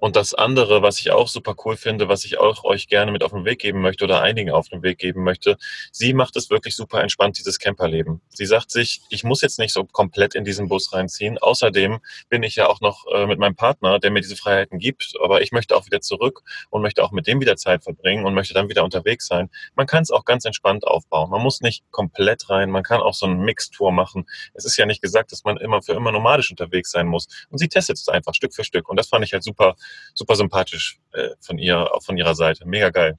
[0.00, 3.22] Und das andere, was ich auch super cool finde, was ich auch euch gerne mit
[3.22, 5.58] auf den Weg geben möchte oder einigen auf den Weg geben möchte,
[5.92, 8.22] sie macht es wirklich super entspannt, dieses Camperleben.
[8.30, 11.36] Sie sagt sich, ich muss jetzt nicht so komplett in diesen Bus reinziehen.
[11.38, 15.12] Außerdem bin ich ja auch noch äh, mit meinem Partner, der mir diese Freiheiten gibt,
[15.22, 18.32] aber ich möchte auch wieder zurück und möchte auch mit dem wieder Zeit verbringen und
[18.32, 19.50] möchte dann wieder unterwegs sein.
[19.74, 21.28] Man kann es auch ganz entspannt aufbauen.
[21.28, 24.26] Man muss nicht komplett rein, man kann auch so einen Mixtour machen.
[24.54, 27.28] Es ist ja nicht gesagt, dass man immer für immer nomadisch unterwegs sein muss.
[27.50, 28.88] Und sie testet es einfach Stück für Stück.
[28.88, 29.76] Und das fand ich halt super
[30.14, 32.66] super sympathisch äh, von ihr, auch von ihrer Seite.
[32.66, 33.18] Mega geil.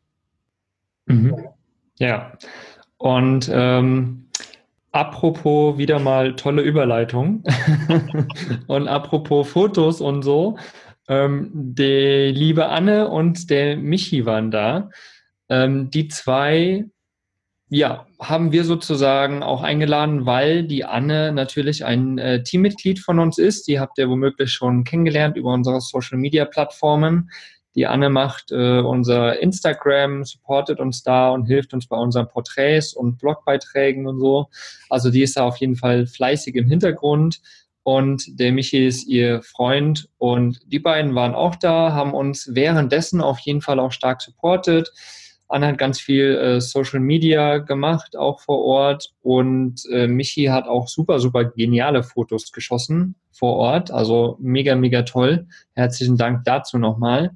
[1.06, 1.48] Mhm.
[2.00, 2.34] Ja.
[2.98, 4.30] Und ähm,
[4.92, 7.44] apropos wieder mal tolle Überleitung
[8.68, 10.58] und apropos Fotos und so.
[11.08, 14.90] Ähm, die liebe Anne und der Michi waren da.
[15.50, 16.86] Ähm, die zwei,
[17.74, 23.38] ja, haben wir sozusagen auch eingeladen, weil die Anne natürlich ein äh, Teammitglied von uns
[23.38, 23.66] ist.
[23.70, 27.32] Die habt ihr womöglich schon kennengelernt über unsere Social Media Plattformen.
[27.76, 32.94] Die Anne macht äh, unser Instagram, supportet uns da und hilft uns bei unseren Porträts
[32.94, 34.50] und Blogbeiträgen und so.
[34.90, 37.40] Also die ist da auf jeden Fall fleißig im Hintergrund.
[37.84, 43.22] Und der Michi ist ihr Freund und die beiden waren auch da, haben uns währenddessen
[43.22, 44.92] auf jeden Fall auch stark supportet.
[45.52, 49.14] Anne hat ganz viel äh, Social Media gemacht, auch vor Ort.
[49.22, 53.92] Und äh, Michi hat auch super, super geniale Fotos geschossen vor Ort.
[53.92, 55.48] Also mega, mega toll.
[55.74, 57.32] Herzlichen Dank dazu nochmal.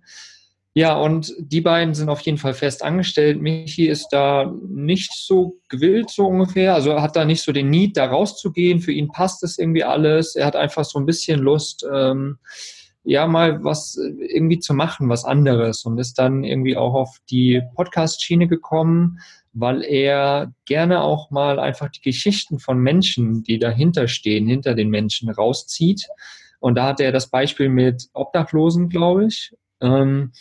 [0.77, 3.41] Ja, und die beiden sind auf jeden Fall fest angestellt.
[3.41, 6.73] Michi ist da nicht so gewillt, so ungefähr.
[6.73, 8.81] Also hat da nicht so den Need, da rauszugehen.
[8.81, 10.35] Für ihn passt es irgendwie alles.
[10.35, 12.39] Er hat einfach so ein bisschen Lust, ähm,
[13.05, 15.85] ja, mal was irgendwie zu machen, was anderes.
[15.85, 19.19] Und ist dann irgendwie auch auf die Podcast-Schiene gekommen,
[19.53, 24.89] weil er gerne auch mal einfach die Geschichten von Menschen, die dahinter stehen, hinter den
[24.89, 26.07] Menschen rauszieht.
[26.59, 29.53] Und da hat er das Beispiel mit Obdachlosen, glaube ich.
[29.81, 30.31] Ähm,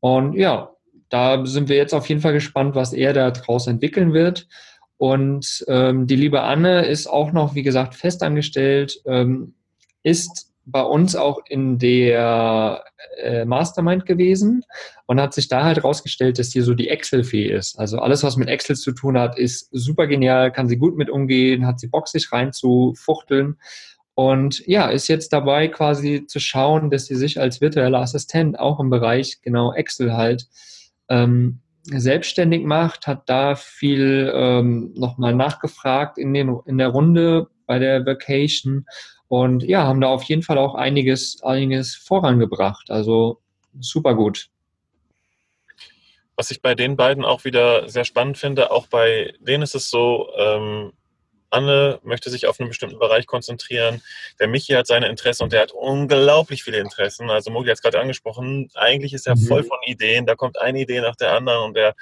[0.00, 0.70] und ja,
[1.08, 4.46] da sind wir jetzt auf jeden Fall gespannt, was er da draus entwickeln wird.
[4.96, 9.54] Und ähm, die liebe Anne ist auch noch, wie gesagt, festangestellt, ähm,
[10.04, 12.84] ist bei uns auch in der
[13.20, 14.64] äh, Mastermind gewesen
[15.06, 17.78] und hat sich da halt herausgestellt, dass die so die Excel-Fee ist.
[17.78, 21.10] Also alles, was mit Excel zu tun hat, ist super genial, kann sie gut mit
[21.10, 23.56] umgehen, hat sie Bock, sich reinzufuchteln.
[24.14, 28.78] Und ja, ist jetzt dabei quasi zu schauen, dass sie sich als virtueller Assistent auch
[28.78, 30.48] im Bereich genau Excel halt
[31.08, 37.78] ähm, selbstständig macht, hat da viel ähm, nochmal nachgefragt in, den, in der Runde bei
[37.78, 38.86] der Vacation
[39.32, 42.90] und ja, haben da auf jeden Fall auch einiges, einiges vorangebracht.
[42.90, 43.40] Also
[43.80, 44.50] super gut.
[46.36, 49.88] Was ich bei den beiden auch wieder sehr spannend finde, auch bei denen ist es
[49.88, 50.92] so, ähm,
[51.52, 54.02] Anne möchte sich auf einen bestimmten Bereich konzentrieren.
[54.40, 57.30] Der Michi hat seine Interessen und der hat unglaublich viele Interessen.
[57.30, 59.46] Also Mogi hat es gerade angesprochen, eigentlich ist er mhm.
[59.46, 60.26] voll von Ideen.
[60.26, 61.94] Da kommt eine Idee nach der anderen und der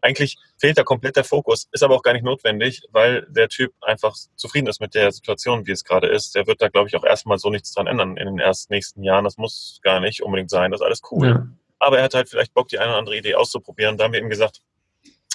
[0.00, 1.68] eigentlich fehlt da komplett der Fokus.
[1.72, 5.66] Ist aber auch gar nicht notwendig, weil der Typ einfach zufrieden ist mit der Situation,
[5.66, 6.34] wie es gerade ist.
[6.34, 9.02] Der wird da, glaube ich, auch erstmal so nichts dran ändern in den ersten nächsten
[9.02, 9.24] Jahren.
[9.24, 10.70] Das muss gar nicht unbedingt sein.
[10.70, 11.28] Das ist alles cool.
[11.28, 11.46] Ja.
[11.78, 13.98] Aber er hat halt vielleicht Bock, die eine oder andere Idee auszuprobieren.
[13.98, 14.62] Da haben wir ihm gesagt,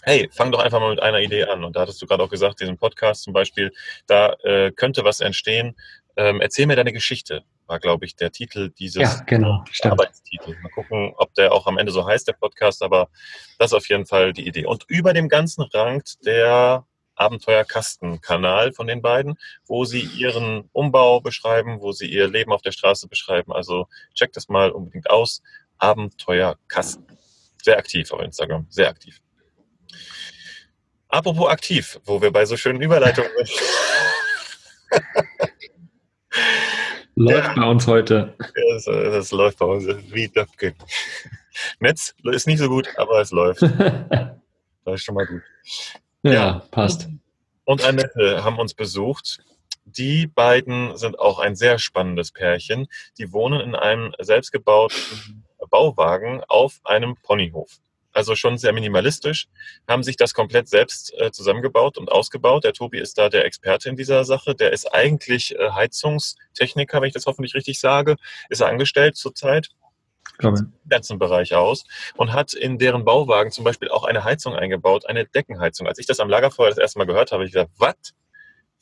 [0.04, 1.64] hey, fang doch einfach mal mit einer Idee an.
[1.64, 3.72] Und da hattest du gerade auch gesagt, diesen Podcast zum Beispiel,
[4.08, 5.76] da äh, könnte was entstehen.
[6.16, 10.58] Ähm, erzähl mir deine Geschichte, war, glaube ich, der Titel dieses ja, genau, Arbeitstitel.
[10.62, 13.10] Mal gucken, ob der auch am Ende so heißt, der Podcast, aber
[13.58, 14.66] das ist auf jeden Fall die Idee.
[14.66, 16.86] Und über dem Ganzen rankt der
[17.16, 19.38] Abenteuerkasten-Kanal von den beiden,
[19.68, 23.52] wo sie ihren Umbau beschreiben, wo sie ihr Leben auf der Straße beschreiben.
[23.52, 25.42] Also checkt das mal unbedingt aus.
[25.78, 27.06] Abenteuerkasten.
[27.62, 29.22] Sehr aktiv auf Instagram, sehr aktiv.
[31.10, 33.60] Apropos aktiv, wo wir bei so schönen Überleitungen sind.
[37.16, 37.56] läuft ja.
[37.56, 38.36] bei uns heute.
[38.38, 40.76] Das, das, läuft bei uns wie Döpken.
[41.80, 43.62] Netz ist nicht so gut, aber es läuft.
[44.86, 45.42] das ist schon mal gut.
[46.22, 47.10] Ja, ja, passt.
[47.66, 49.40] Und Annette haben uns besucht.
[49.86, 52.88] Die beiden sind auch ein sehr spannendes Pärchen.
[53.18, 57.80] Die wohnen in einem selbstgebauten Bauwagen auf einem Ponyhof
[58.14, 59.48] also schon sehr minimalistisch,
[59.88, 62.64] haben sich das komplett selbst äh, zusammengebaut und ausgebaut.
[62.64, 64.56] Der Tobi ist da der Experte in dieser Sache.
[64.56, 68.16] Der ist eigentlich äh, Heizungstechniker, wenn ich das hoffentlich richtig sage,
[68.50, 69.70] ist er angestellt zurzeit.
[70.62, 71.84] Im ganzen Bereich aus
[72.16, 75.86] und hat in deren Bauwagen zum Beispiel auch eine Heizung eingebaut, eine Deckenheizung.
[75.86, 77.96] Als ich das am Lagerfeuer das erste Mal gehört habe, ich gesagt, was?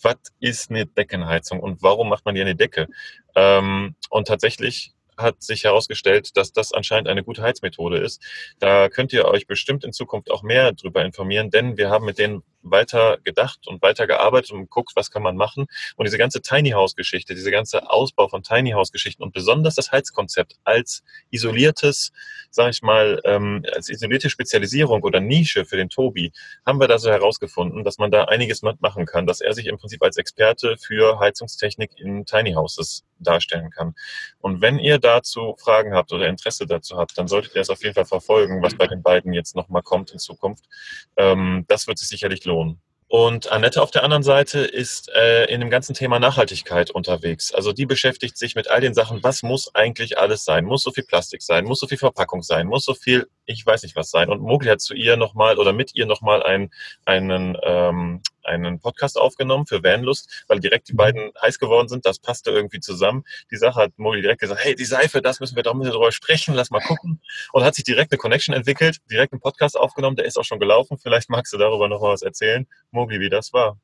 [0.04, 2.88] Was ist eine Deckenheizung und warum macht man die eine Decke?
[3.36, 8.22] Ähm, und tatsächlich hat sich herausgestellt, dass das anscheinend eine gute Heizmethode ist.
[8.60, 12.20] Da könnt ihr euch bestimmt in Zukunft auch mehr darüber informieren, denn wir haben mit
[12.20, 15.68] denen weiter gedacht und weiter gearbeitet und geguckt, was kann man machen.
[15.96, 19.76] Und diese ganze Tiny House Geschichte, diese ganze Ausbau von Tiny House Geschichten und besonders
[19.76, 22.12] das Heizkonzept als isoliertes,
[22.50, 26.32] sage ich mal, ähm, als isolierte Spezialisierung oder Nische für den Tobi,
[26.66, 29.78] haben wir da so herausgefunden, dass man da einiges machen kann, dass er sich im
[29.78, 33.96] Prinzip als Experte für Heizungstechnik in Tiny Houses darstellen kann.
[34.40, 37.82] Und wenn ihr dazu Fragen habt oder Interesse dazu habt, dann solltet ihr es auf
[37.84, 40.66] jeden Fall verfolgen, was bei den beiden jetzt nochmal kommt in Zukunft.
[41.16, 42.57] Ähm, das wird sich sicherlich lohnen.
[42.58, 42.82] Personen.
[43.10, 47.54] Und Annette auf der anderen Seite ist äh, in dem ganzen Thema Nachhaltigkeit unterwegs.
[47.54, 50.66] Also die beschäftigt sich mit all den Sachen, was muss eigentlich alles sein?
[50.66, 51.64] Muss so viel Plastik sein?
[51.64, 52.68] Muss so viel Verpackung sein?
[52.68, 54.30] Muss so viel, ich weiß nicht was sein?
[54.30, 56.70] Und Mogli hat zu ihr nochmal oder mit ihr nochmal ein,
[57.06, 60.98] einen, ähm, einen Podcast aufgenommen für Vanlust, weil direkt die mhm.
[60.98, 62.06] beiden heiß geworden sind.
[62.06, 63.24] Das passte irgendwie zusammen.
[63.52, 66.12] Die Sache hat Mogli direkt gesagt, hey, die Seife, das müssen wir doch mal drüber
[66.12, 67.22] sprechen, lass mal gucken.
[67.52, 70.60] Und hat sich direkt eine Connection entwickelt, direkt einen Podcast aufgenommen, der ist auch schon
[70.60, 70.98] gelaufen.
[70.98, 73.78] Vielleicht magst du darüber noch was erzählen, Mogli, wie das war.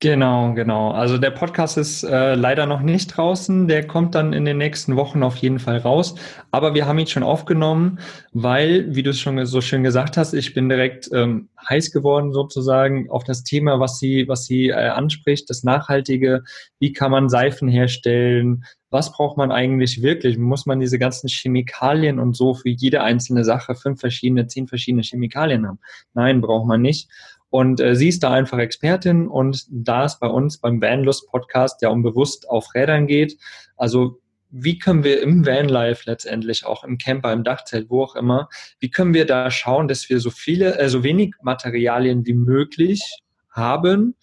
[0.00, 0.90] Genau, genau.
[0.90, 3.66] Also der Podcast ist äh, leider noch nicht draußen.
[3.66, 6.16] Der kommt dann in den nächsten Wochen auf jeden Fall raus.
[6.50, 7.98] Aber wir haben ihn schon aufgenommen,
[8.32, 12.34] weil, wie du es schon so schön gesagt hast, ich bin direkt ähm, heiß geworden
[12.34, 16.42] sozusagen auf das Thema, was sie, was sie äh, anspricht, das Nachhaltige.
[16.78, 18.64] Wie kann man Seifen herstellen?
[18.90, 20.36] Was braucht man eigentlich wirklich?
[20.36, 25.02] Muss man diese ganzen Chemikalien und so für jede einzelne Sache fünf verschiedene, zehn verschiedene
[25.02, 25.78] Chemikalien haben?
[26.12, 27.08] Nein, braucht man nicht.
[27.50, 31.80] Und äh, sie ist da einfach Expertin und da es bei uns beim Vanlust Podcast
[31.82, 33.36] ja um bewusst auf Rädern geht,
[33.76, 34.20] also
[34.50, 38.90] wie können wir im Vanlife letztendlich, auch im Camper, im Dachzelt, wo auch immer, wie
[38.90, 43.02] können wir da schauen, dass wir so viele, äh, so wenig Materialien wie möglich
[43.50, 44.14] haben,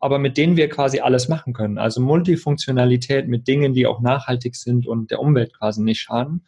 [0.00, 1.78] aber mit denen wir quasi alles machen können.
[1.78, 6.44] Also Multifunktionalität mit Dingen, die auch nachhaltig sind und der Umwelt quasi nicht schaden.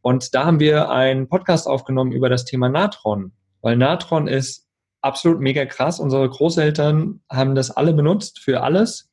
[0.00, 4.63] Und da haben wir einen Podcast aufgenommen über das Thema Natron, weil Natron ist
[5.04, 6.00] absolut mega krass.
[6.00, 9.10] Unsere Großeltern haben das alle benutzt für alles.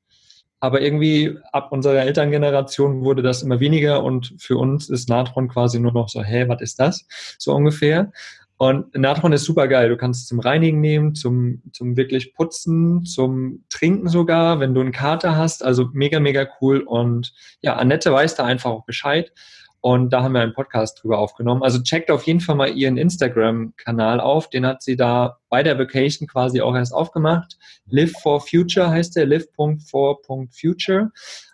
[0.63, 5.79] Aber irgendwie ab unserer Elterngeneration wurde das immer weniger und für uns ist Natron quasi
[5.79, 7.07] nur noch so, hä, was ist das?
[7.39, 8.11] So ungefähr.
[8.57, 9.89] Und Natron ist super geil.
[9.89, 14.81] Du kannst es zum Reinigen nehmen, zum, zum wirklich Putzen, zum Trinken sogar, wenn du
[14.81, 15.65] einen Kater hast.
[15.65, 16.81] Also mega, mega cool.
[16.81, 19.33] Und ja, Annette weiß da einfach auch Bescheid.
[19.81, 21.63] Und da haben wir einen Podcast drüber aufgenommen.
[21.63, 24.49] Also checkt auf jeden Fall mal ihren Instagram-Kanal auf.
[24.49, 27.57] Den hat sie da bei der Vacation quasi auch erst aufgemacht.
[27.87, 31.11] Live for Future heißt der, live.for.future.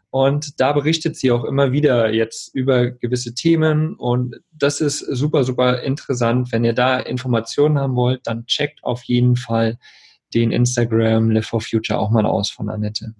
[0.09, 3.95] Und da berichtet sie auch immer wieder jetzt über gewisse Themen.
[3.95, 6.51] Und das ist super, super interessant.
[6.51, 9.77] Wenn ihr da Informationen haben wollt, dann checkt auf jeden Fall
[10.33, 13.13] den Instagram Live for Future auch mal aus von Annette.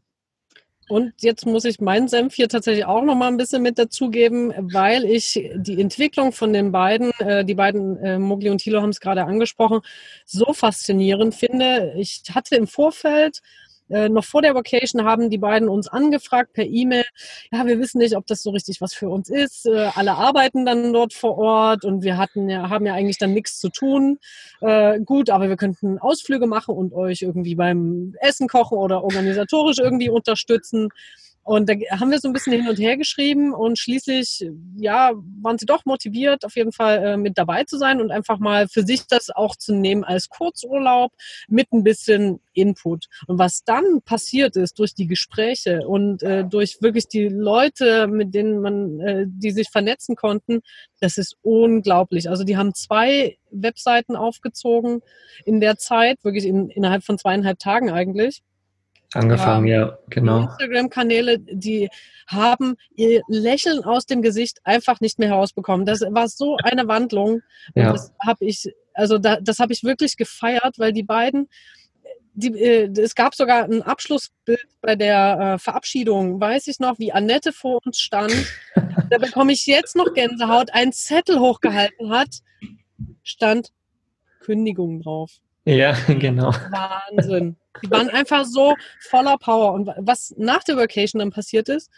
[0.87, 4.53] Und jetzt muss ich meinen Senf hier tatsächlich auch noch mal ein bisschen mit dazugeben,
[4.57, 8.91] weil ich die Entwicklung von den beiden, äh, die beiden äh, Mogli und Thilo haben
[8.91, 9.81] es gerade angesprochen,
[10.25, 11.93] so faszinierend finde.
[11.97, 13.41] Ich hatte im Vorfeld
[13.89, 17.05] äh, noch vor der Vacation haben die beiden uns angefragt per E-Mail.
[17.51, 19.65] Ja, wir wissen nicht, ob das so richtig was für uns ist.
[19.65, 23.33] Äh, alle arbeiten dann dort vor Ort und wir hatten ja, haben ja eigentlich dann
[23.33, 24.19] nichts zu tun.
[24.61, 29.79] Äh, gut, aber wir könnten Ausflüge machen und euch irgendwie beim Essen kochen oder organisatorisch
[29.79, 30.89] irgendwie unterstützen.
[31.47, 35.57] Und da haben wir so ein bisschen hin und her geschrieben und schließlich, ja, waren
[35.57, 38.83] sie doch motiviert, auf jeden Fall äh, mit dabei zu sein und einfach mal für
[38.83, 41.13] sich das auch zu nehmen als Kurzurlaub
[41.47, 43.05] mit ein bisschen Input.
[43.27, 48.35] Und was dann passiert ist durch die Gespräche und äh, durch wirklich die Leute, mit
[48.35, 50.59] denen man, äh, die sich vernetzen konnten,
[50.99, 52.29] das ist unglaublich.
[52.29, 54.99] Also die haben zwei Webseiten aufgezogen
[55.45, 58.41] in der Zeit, wirklich in, innerhalb von zweieinhalb Tagen eigentlich
[59.13, 60.43] Angefangen, ja, ja genau.
[60.43, 61.89] Instagram-Kanäle, die
[62.27, 65.85] haben ihr Lächeln aus dem Gesicht einfach nicht mehr herausbekommen.
[65.85, 67.41] Das war so eine Wandlung.
[67.73, 67.93] Ja.
[67.93, 71.47] das habe ich, also da, das habe ich wirklich gefeiert, weil die beiden,
[72.33, 77.13] die, äh, es gab sogar ein Abschlussbild bei der äh, Verabschiedung, weiß ich noch, wie
[77.13, 78.33] Annette vor uns stand.
[79.09, 82.41] da bekomme ich jetzt noch Gänsehaut, einen Zettel hochgehalten hat,
[83.23, 83.71] stand
[84.41, 85.31] Kündigung drauf.
[85.65, 86.51] Ja, genau.
[86.51, 87.55] Wahnsinn.
[87.83, 89.73] Die waren einfach so voller Power.
[89.73, 91.89] Und was nach der Vacation dann passiert ist,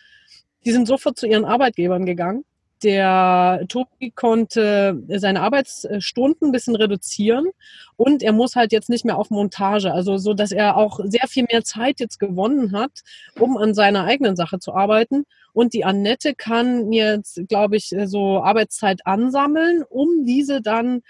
[0.66, 2.44] die sind sofort zu ihren Arbeitgebern gegangen.
[2.84, 7.50] Der Tobi konnte seine Arbeitsstunden ein bisschen reduzieren
[7.98, 11.28] und er muss halt jetzt nicht mehr auf Montage, also so, dass er auch sehr
[11.28, 13.02] viel mehr Zeit jetzt gewonnen hat,
[13.38, 15.26] um an seiner eigenen Sache zu arbeiten.
[15.52, 21.02] Und die Annette kann jetzt, glaube ich, so Arbeitszeit ansammeln, um diese dann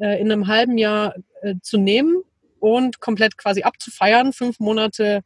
[0.00, 2.22] äh, in einem halben Jahr äh, zu nehmen
[2.60, 4.32] und komplett quasi abzufeiern.
[4.32, 5.22] Fünf Monate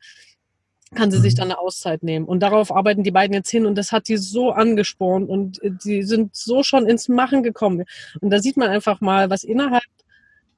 [0.95, 1.39] kann sie sich mhm.
[1.39, 2.27] dann eine Auszeit nehmen.
[2.27, 6.03] Und darauf arbeiten die beiden jetzt hin und das hat die so angespornt und die
[6.03, 7.85] sind so schon ins Machen gekommen.
[8.21, 9.83] Und da sieht man einfach mal, was innerhalb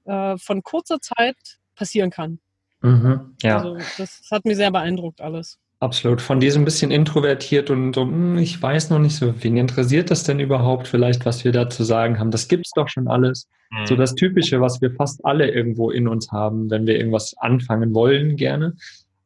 [0.04, 1.36] äh, von kurzer Zeit
[1.74, 2.38] passieren kann.
[2.82, 3.58] Mhm, ja.
[3.58, 5.58] Also das hat mich sehr beeindruckt alles.
[5.84, 6.22] Absolut.
[6.22, 10.24] Von diesem bisschen introvertiert und so, hm, ich weiß noch nicht so, wen interessiert das
[10.24, 12.30] denn überhaupt vielleicht, was wir da zu sagen haben?
[12.30, 13.50] Das gibt's doch schon alles.
[13.70, 13.86] Mhm.
[13.86, 17.92] So das Typische, was wir fast alle irgendwo in uns haben, wenn wir irgendwas anfangen
[17.92, 18.72] wollen, gerne.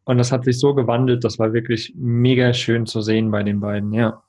[0.03, 3.61] Und das hat sich so gewandelt, das war wirklich mega schön zu sehen bei den
[3.61, 4.21] beiden, ja.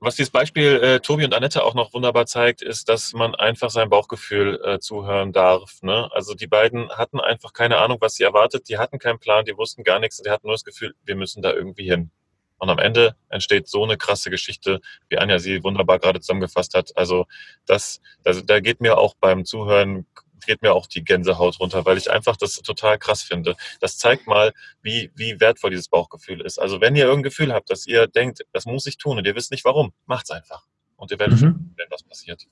[0.00, 3.70] Was dieses Beispiel äh, Tobi und Annette auch noch wunderbar zeigt, ist, dass man einfach
[3.70, 5.82] sein Bauchgefühl äh, zuhören darf.
[5.82, 6.08] Ne?
[6.12, 8.68] Also die beiden hatten einfach keine Ahnung, was sie erwartet.
[8.68, 10.22] Die hatten keinen Plan, die wussten gar nichts.
[10.22, 12.12] Die hatten nur das Gefühl, wir müssen da irgendwie hin.
[12.58, 16.96] Und am Ende entsteht so eine krasse Geschichte, wie Anja sie wunderbar gerade zusammengefasst hat.
[16.96, 17.26] Also
[17.66, 20.06] das, das da geht mir auch beim Zuhören
[20.46, 23.56] geht mir auch die Gänsehaut runter, weil ich einfach das total krass finde.
[23.80, 26.58] Das zeigt mal, wie, wie wertvoll dieses Bauchgefühl ist.
[26.58, 29.34] Also wenn ihr irgendein Gefühl habt, dass ihr denkt, das muss ich tun und ihr
[29.34, 30.66] wisst nicht warum, macht's einfach.
[30.96, 31.74] Und ihr werdet mhm.
[31.76, 32.46] sehen, was passiert.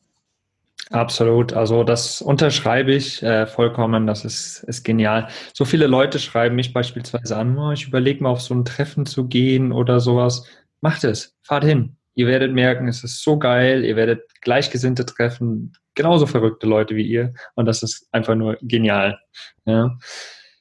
[0.90, 5.28] Absolut, also das unterschreibe ich äh, vollkommen, das ist, ist genial.
[5.52, 9.04] So viele Leute schreiben mich beispielsweise an, oh, ich überlege mal auf so ein Treffen
[9.04, 10.44] zu gehen oder sowas.
[10.80, 11.96] Macht es, fahrt hin.
[12.16, 17.06] Ihr werdet merken, es ist so geil, ihr werdet Gleichgesinnte treffen, genauso verrückte Leute wie
[17.06, 19.18] ihr und das ist einfach nur genial.
[19.66, 19.96] Ja,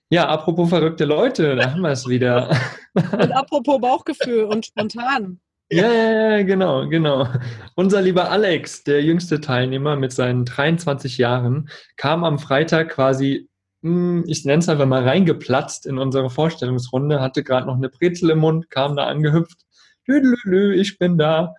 [0.09, 2.49] ja apropos verrückte Leute, da haben wir es wieder.
[2.93, 5.39] Und apropos Bauchgefühl und spontan.
[5.71, 7.27] Ja, ja, ja, genau, genau.
[7.75, 13.49] Unser lieber Alex, der jüngste Teilnehmer mit seinen 23 Jahren, kam am Freitag quasi,
[13.81, 18.29] hm, ich nenne es einfach mal reingeplatzt in unsere Vorstellungsrunde, hatte gerade noch eine Brezel
[18.31, 19.64] im Mund, kam da angehüpft.
[20.07, 21.55] Lü, ich bin da.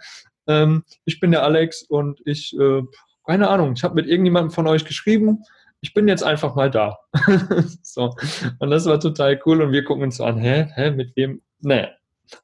[0.47, 2.83] Ähm, ich bin der Alex und ich, äh,
[3.27, 5.43] keine Ahnung, ich habe mit irgendjemandem von euch geschrieben.
[5.81, 6.99] Ich bin jetzt einfach mal da.
[7.83, 8.15] so.
[8.59, 11.43] Und das war total cool und wir gucken uns an, hä, hä, mit wem?
[11.61, 11.89] Naja,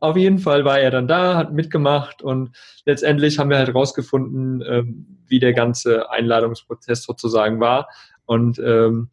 [0.00, 4.62] auf jeden Fall war er dann da, hat mitgemacht und letztendlich haben wir halt rausgefunden,
[4.66, 7.88] ähm, wie der ganze Einladungsprozess sozusagen war.
[8.24, 9.11] Und ähm,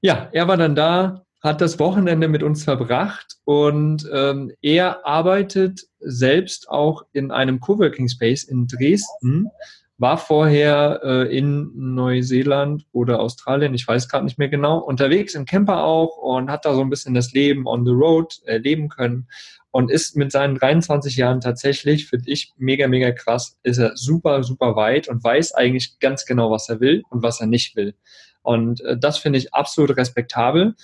[0.00, 5.82] ja, er war dann da, hat das Wochenende mit uns verbracht und ähm, er arbeitet
[5.98, 9.50] selbst auch in einem Coworking Space in Dresden
[9.98, 15.44] war vorher äh, in Neuseeland oder Australien, ich weiß gerade nicht mehr genau, unterwegs im
[15.44, 19.28] Camper auch und hat da so ein bisschen das Leben on the road erleben können
[19.70, 24.42] und ist mit seinen 23 Jahren tatsächlich, finde ich, mega, mega krass, ist er super,
[24.42, 27.94] super weit und weiß eigentlich ganz genau, was er will und was er nicht will.
[28.42, 30.74] Und äh, das finde ich absolut respektabel.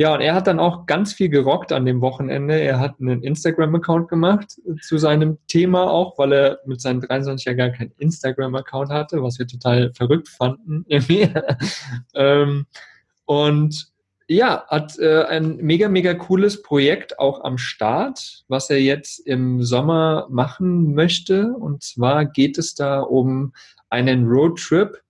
[0.00, 2.54] Ja, und er hat dann auch ganz viel gerockt an dem Wochenende.
[2.54, 7.52] Er hat einen Instagram-Account gemacht zu seinem Thema auch, weil er mit seinen 23 ja
[7.54, 10.86] gar keinen Instagram-Account hatte, was wir total verrückt fanden.
[12.14, 12.66] ähm,
[13.24, 13.88] und
[14.28, 19.64] ja, hat äh, ein mega, mega cooles Projekt auch am Start, was er jetzt im
[19.64, 21.52] Sommer machen möchte.
[21.54, 23.52] Und zwar geht es da um
[23.90, 25.02] einen Roadtrip,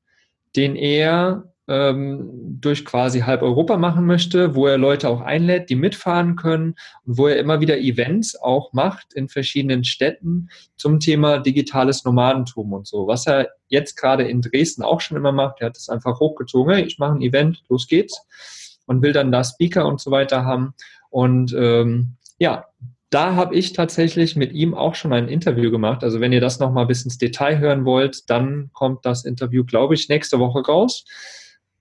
[0.57, 5.77] den er ähm, durch quasi halb Europa machen möchte, wo er Leute auch einlädt, die
[5.77, 11.39] mitfahren können und wo er immer wieder Events auch macht in verschiedenen Städten zum Thema
[11.39, 13.07] digitales Nomadentum und so.
[13.07, 16.79] Was er jetzt gerade in Dresden auch schon immer macht, er hat es einfach hochgezogen,
[16.79, 18.27] ich mache ein Event, los geht's
[18.87, 20.75] und will dann da Speaker und so weiter haben.
[21.11, 22.65] Und ähm, ja,
[23.11, 26.05] da habe ich tatsächlich mit ihm auch schon ein Interview gemacht.
[26.05, 29.95] Also wenn ihr das nochmal bis ins Detail hören wollt, dann kommt das Interview, glaube
[29.95, 31.05] ich, nächste Woche raus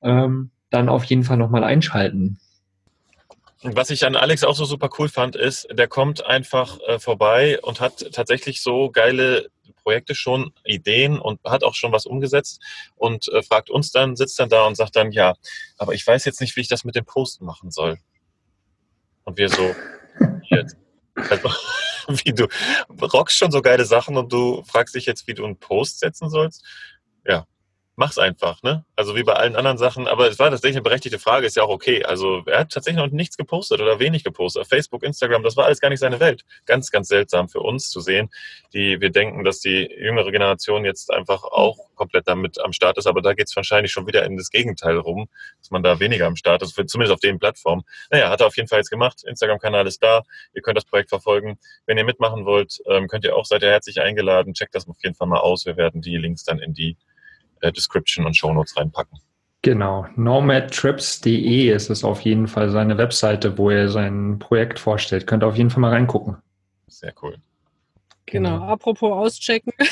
[0.07, 2.39] ähm, dann auf jeden Fall nochmal einschalten.
[3.61, 7.59] Was ich an Alex auch so super cool fand, ist, der kommt einfach äh, vorbei
[7.61, 9.49] und hat tatsächlich so geile
[9.83, 12.61] Projekte schon, Ideen und hat auch schon was umgesetzt
[12.95, 15.35] und äh, fragt uns dann, sitzt dann da und sagt dann, ja,
[15.77, 17.97] aber ich weiß jetzt nicht, wie ich das mit dem Posten machen soll.
[19.23, 19.75] Und wir so,
[20.49, 20.77] jetzt.
[21.15, 21.49] Also,
[22.23, 22.47] wie du
[23.01, 26.29] rockst schon so geile Sachen und du fragst dich jetzt, wie du einen Post setzen
[26.29, 26.63] sollst.
[27.99, 28.85] Mach's einfach, ne?
[28.95, 31.63] Also wie bei allen anderen Sachen, aber es war tatsächlich eine berechtigte Frage, ist ja
[31.63, 32.05] auch okay.
[32.05, 34.67] Also er hat tatsächlich noch nichts gepostet oder wenig gepostet.
[34.67, 36.43] Facebook, Instagram, das war alles gar nicht seine Welt.
[36.67, 38.29] Ganz, ganz seltsam für uns zu sehen,
[38.71, 43.07] die wir denken, dass die jüngere Generation jetzt einfach auch komplett damit am Start ist,
[43.07, 45.27] aber da geht's wahrscheinlich schon wieder in das Gegenteil rum,
[45.59, 47.81] dass man da weniger am Start ist, zumindest auf den Plattformen.
[48.11, 49.23] Naja, hat er auf jeden Fall jetzt gemacht.
[49.23, 50.21] Instagram-Kanal ist da.
[50.53, 51.57] Ihr könnt das Projekt verfolgen.
[51.87, 54.53] Wenn ihr mitmachen wollt, ähm, könnt ihr auch, seid ihr herzlich eingeladen.
[54.53, 55.65] Checkt das auf jeden Fall mal aus.
[55.65, 56.95] Wir werden die Links dann in die
[57.61, 59.19] äh, Description und Show Notes reinpacken.
[59.61, 65.27] Genau, nomadtrips.de ist es auf jeden Fall seine Webseite, wo er sein Projekt vorstellt.
[65.27, 66.37] Könnt ihr auf jeden Fall mal reingucken.
[66.87, 67.35] Sehr cool.
[68.25, 69.73] Genau, apropos auschecken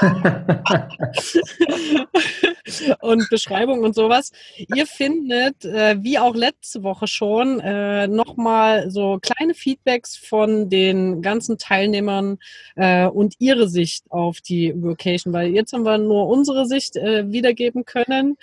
[3.00, 4.32] und Beschreibung und sowas.
[4.74, 11.22] Ihr findet, äh, wie auch letzte Woche schon, äh, nochmal so kleine Feedbacks von den
[11.22, 12.38] ganzen Teilnehmern
[12.76, 17.30] äh, und ihre Sicht auf die Vocation, weil jetzt haben wir nur unsere Sicht äh,
[17.30, 18.36] wiedergeben können.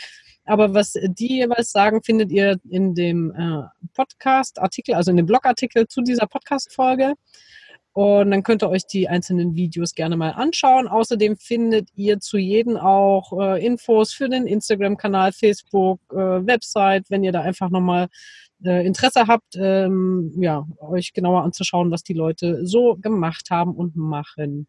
[0.46, 3.64] Aber was die jeweils sagen, findet ihr in dem äh,
[3.94, 7.16] Podcast-Artikel, also in dem Blogartikel zu dieser Podcast-Folge.
[7.98, 10.88] Und dann könnt ihr euch die einzelnen Videos gerne mal anschauen.
[10.88, 17.24] Außerdem findet ihr zu jedem auch äh, Infos für den Instagram-Kanal, Facebook, äh, Website, wenn
[17.24, 18.08] ihr da einfach nochmal
[18.64, 23.96] äh, Interesse habt, ähm, ja, euch genauer anzuschauen, was die Leute so gemacht haben und
[23.96, 24.68] machen.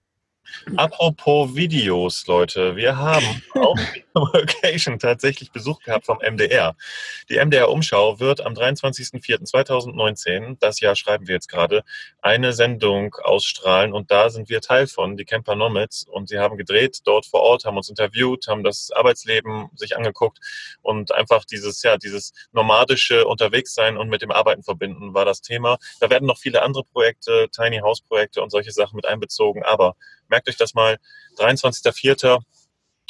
[0.76, 3.78] Apropos Videos, Leute, wir haben auf
[4.14, 6.76] Location tatsächlich Besuch gehabt vom MDR.
[7.28, 11.84] Die MDR-Umschau wird am 23.04.2019, das Jahr schreiben wir jetzt gerade,
[12.20, 13.92] eine Sendung ausstrahlen.
[13.92, 16.04] Und da sind wir Teil von, die Camper Nomads.
[16.04, 20.38] Und sie haben gedreht dort vor Ort, haben uns interviewt, haben das Arbeitsleben sich angeguckt.
[20.82, 25.78] Und einfach dieses, ja, dieses nomadische Unterwegssein und mit dem Arbeiten verbinden war das Thema.
[26.00, 29.96] Da werden noch viele andere Projekte, Tiny House Projekte und solche Sachen mit einbezogen, aber
[30.28, 30.98] merkt euch das mal,
[31.38, 32.40] 23.04.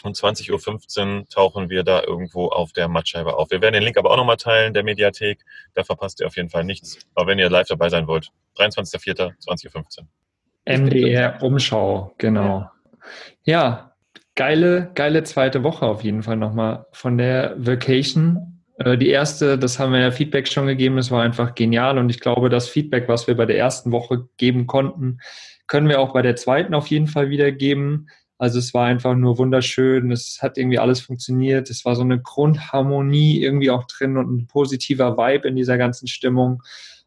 [0.03, 3.51] und 20.15 Uhr tauchen wir da irgendwo auf der Mattscheibe auf.
[3.51, 5.45] Wir werden den Link aber auch nochmal teilen, der Mediathek.
[5.75, 6.99] Da verpasst ihr auf jeden Fall nichts.
[7.15, 9.33] Aber wenn ihr live dabei sein wollt, 23.04.
[9.47, 10.07] 20.15 Uhr.
[10.69, 12.71] MDR Umschau, genau.
[13.43, 13.95] Ja,
[14.35, 18.63] geile, geile zweite Woche auf jeden Fall nochmal von der Vacation.
[18.79, 22.11] Äh, die erste, das haben wir ja Feedback schon gegeben, das war einfach genial und
[22.11, 25.19] ich glaube, das Feedback, was wir bei der ersten Woche geben konnten,
[25.69, 28.09] können wir auch bei der zweiten auf jeden Fall wiedergeben.
[28.39, 32.21] Also es war einfach nur wunderschön, es hat irgendwie alles funktioniert, es war so eine
[32.21, 36.63] Grundharmonie irgendwie auch drin und ein positiver Vibe in dieser ganzen Stimmung.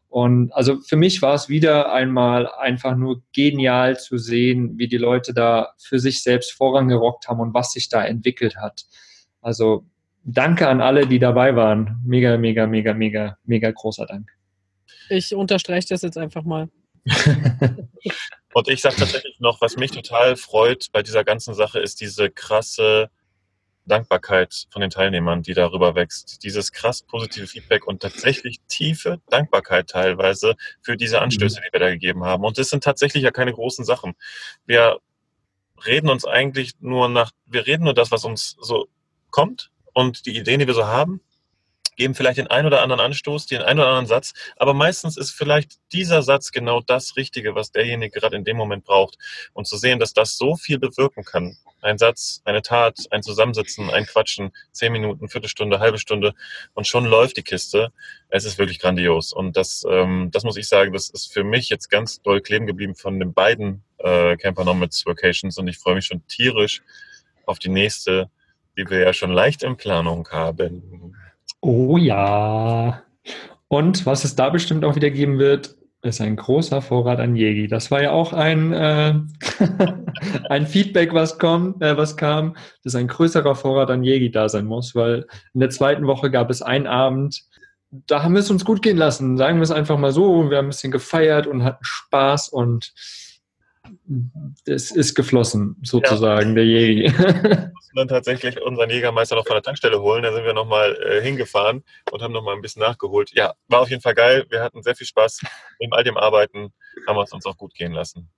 [0.08, 4.98] Und also für mich war es wieder einmal einfach nur genial zu sehen, wie die
[4.98, 8.84] Leute da für sich selbst vorangerockt haben und was sich da entwickelt hat.
[9.40, 9.86] Also
[10.22, 11.98] danke an alle, die dabei waren.
[12.04, 14.30] Mega, mega, mega, mega, mega großer Dank.
[15.08, 16.68] Ich unterstreiche das jetzt einfach mal.
[18.52, 22.30] Und ich sage tatsächlich noch, was mich total freut bei dieser ganzen Sache, ist diese
[22.30, 23.10] krasse
[23.86, 26.44] Dankbarkeit von den Teilnehmern, die darüber wächst.
[26.44, 31.24] Dieses krass positive Feedback und tatsächlich tiefe Dankbarkeit teilweise für diese mhm.
[31.24, 32.44] Anstöße, die wir da gegeben haben.
[32.44, 34.14] Und das sind tatsächlich ja keine großen Sachen.
[34.66, 34.98] Wir
[35.84, 38.86] reden uns eigentlich nur nach, wir reden nur das, was uns so
[39.30, 41.20] kommt und die Ideen, die wir so haben
[42.02, 45.30] geben vielleicht den einen oder anderen Anstoß, den einen oder anderen Satz, aber meistens ist
[45.30, 49.18] vielleicht dieser Satz genau das Richtige, was derjenige gerade in dem Moment braucht.
[49.52, 51.56] Und zu sehen, dass das so viel bewirken kann.
[51.80, 56.34] Ein Satz, eine Tat, ein Zusammensitzen, ein Quatschen, zehn Minuten, Viertelstunde, halbe Stunde
[56.74, 57.92] und schon läuft die Kiste.
[58.30, 59.32] Es ist wirklich grandios.
[59.32, 62.66] Und das, ähm, das muss ich sagen, das ist für mich jetzt ganz doll kleben
[62.66, 66.82] geblieben von den beiden äh, Camper Nomads Vacations und ich freue mich schon tierisch
[67.46, 68.28] auf die nächste,
[68.76, 71.14] die wir ja schon leicht in Planung haben.
[71.62, 73.02] Oh ja.
[73.68, 77.68] Und was es da bestimmt auch wieder geben wird, ist ein großer Vorrat an Jägi.
[77.68, 79.14] Das war ja auch ein, äh,
[80.50, 84.66] ein Feedback, was, kommt, äh, was kam, dass ein größerer Vorrat an Jägi da sein
[84.66, 87.44] muss, weil in der zweiten Woche gab es einen Abend,
[87.92, 90.50] da haben wir es uns gut gehen lassen, sagen wir es einfach mal so.
[90.50, 92.92] Wir haben ein bisschen gefeiert und hatten Spaß und
[94.66, 96.54] es ist geflossen, sozusagen, ja.
[96.56, 97.02] der Jägi.
[97.04, 100.22] Wir mussten dann tatsächlich unseren Jägermeister noch von der Tankstelle holen.
[100.22, 103.30] Da sind wir nochmal äh, hingefahren und haben nochmal ein bisschen nachgeholt.
[103.34, 104.46] Ja, war auf jeden Fall geil.
[104.50, 105.40] Wir hatten sehr viel Spaß.
[105.78, 106.72] Neben all dem Arbeiten
[107.06, 108.28] haben wir es uns auch gut gehen lassen.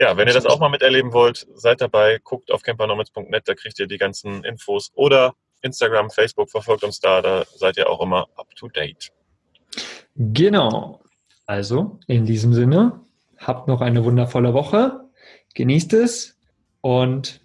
[0.00, 3.78] Ja, wenn ihr das auch mal miterleben wollt, seid dabei, guckt auf campernomads.net, da kriegt
[3.80, 4.92] ihr die ganzen Infos.
[4.94, 9.10] Oder Instagram, Facebook, verfolgt uns da, da seid ihr auch immer up to date.
[10.14, 11.00] Genau.
[11.46, 13.00] Also, in diesem Sinne,
[13.38, 15.00] Habt noch eine wundervolle Woche.
[15.54, 16.36] Genießt es
[16.80, 17.40] und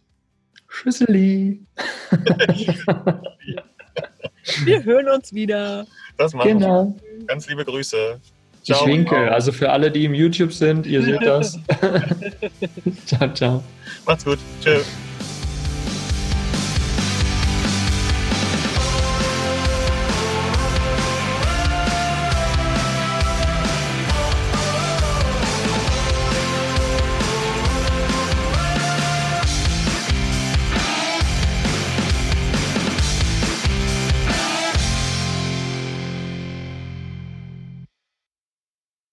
[0.68, 1.62] Schüsseli.
[4.66, 5.86] Wir hören uns wieder.
[6.18, 6.96] Das machen genau.
[7.18, 7.26] wir.
[7.28, 8.20] Ganz liebe Grüße.
[8.64, 8.82] Ciao.
[8.82, 9.32] Ich winke.
[9.32, 11.60] Also für alle, die im YouTube sind, ihr seht das.
[13.06, 13.64] ciao, ciao.
[14.06, 14.40] Macht's gut.
[14.62, 14.86] Tschüss.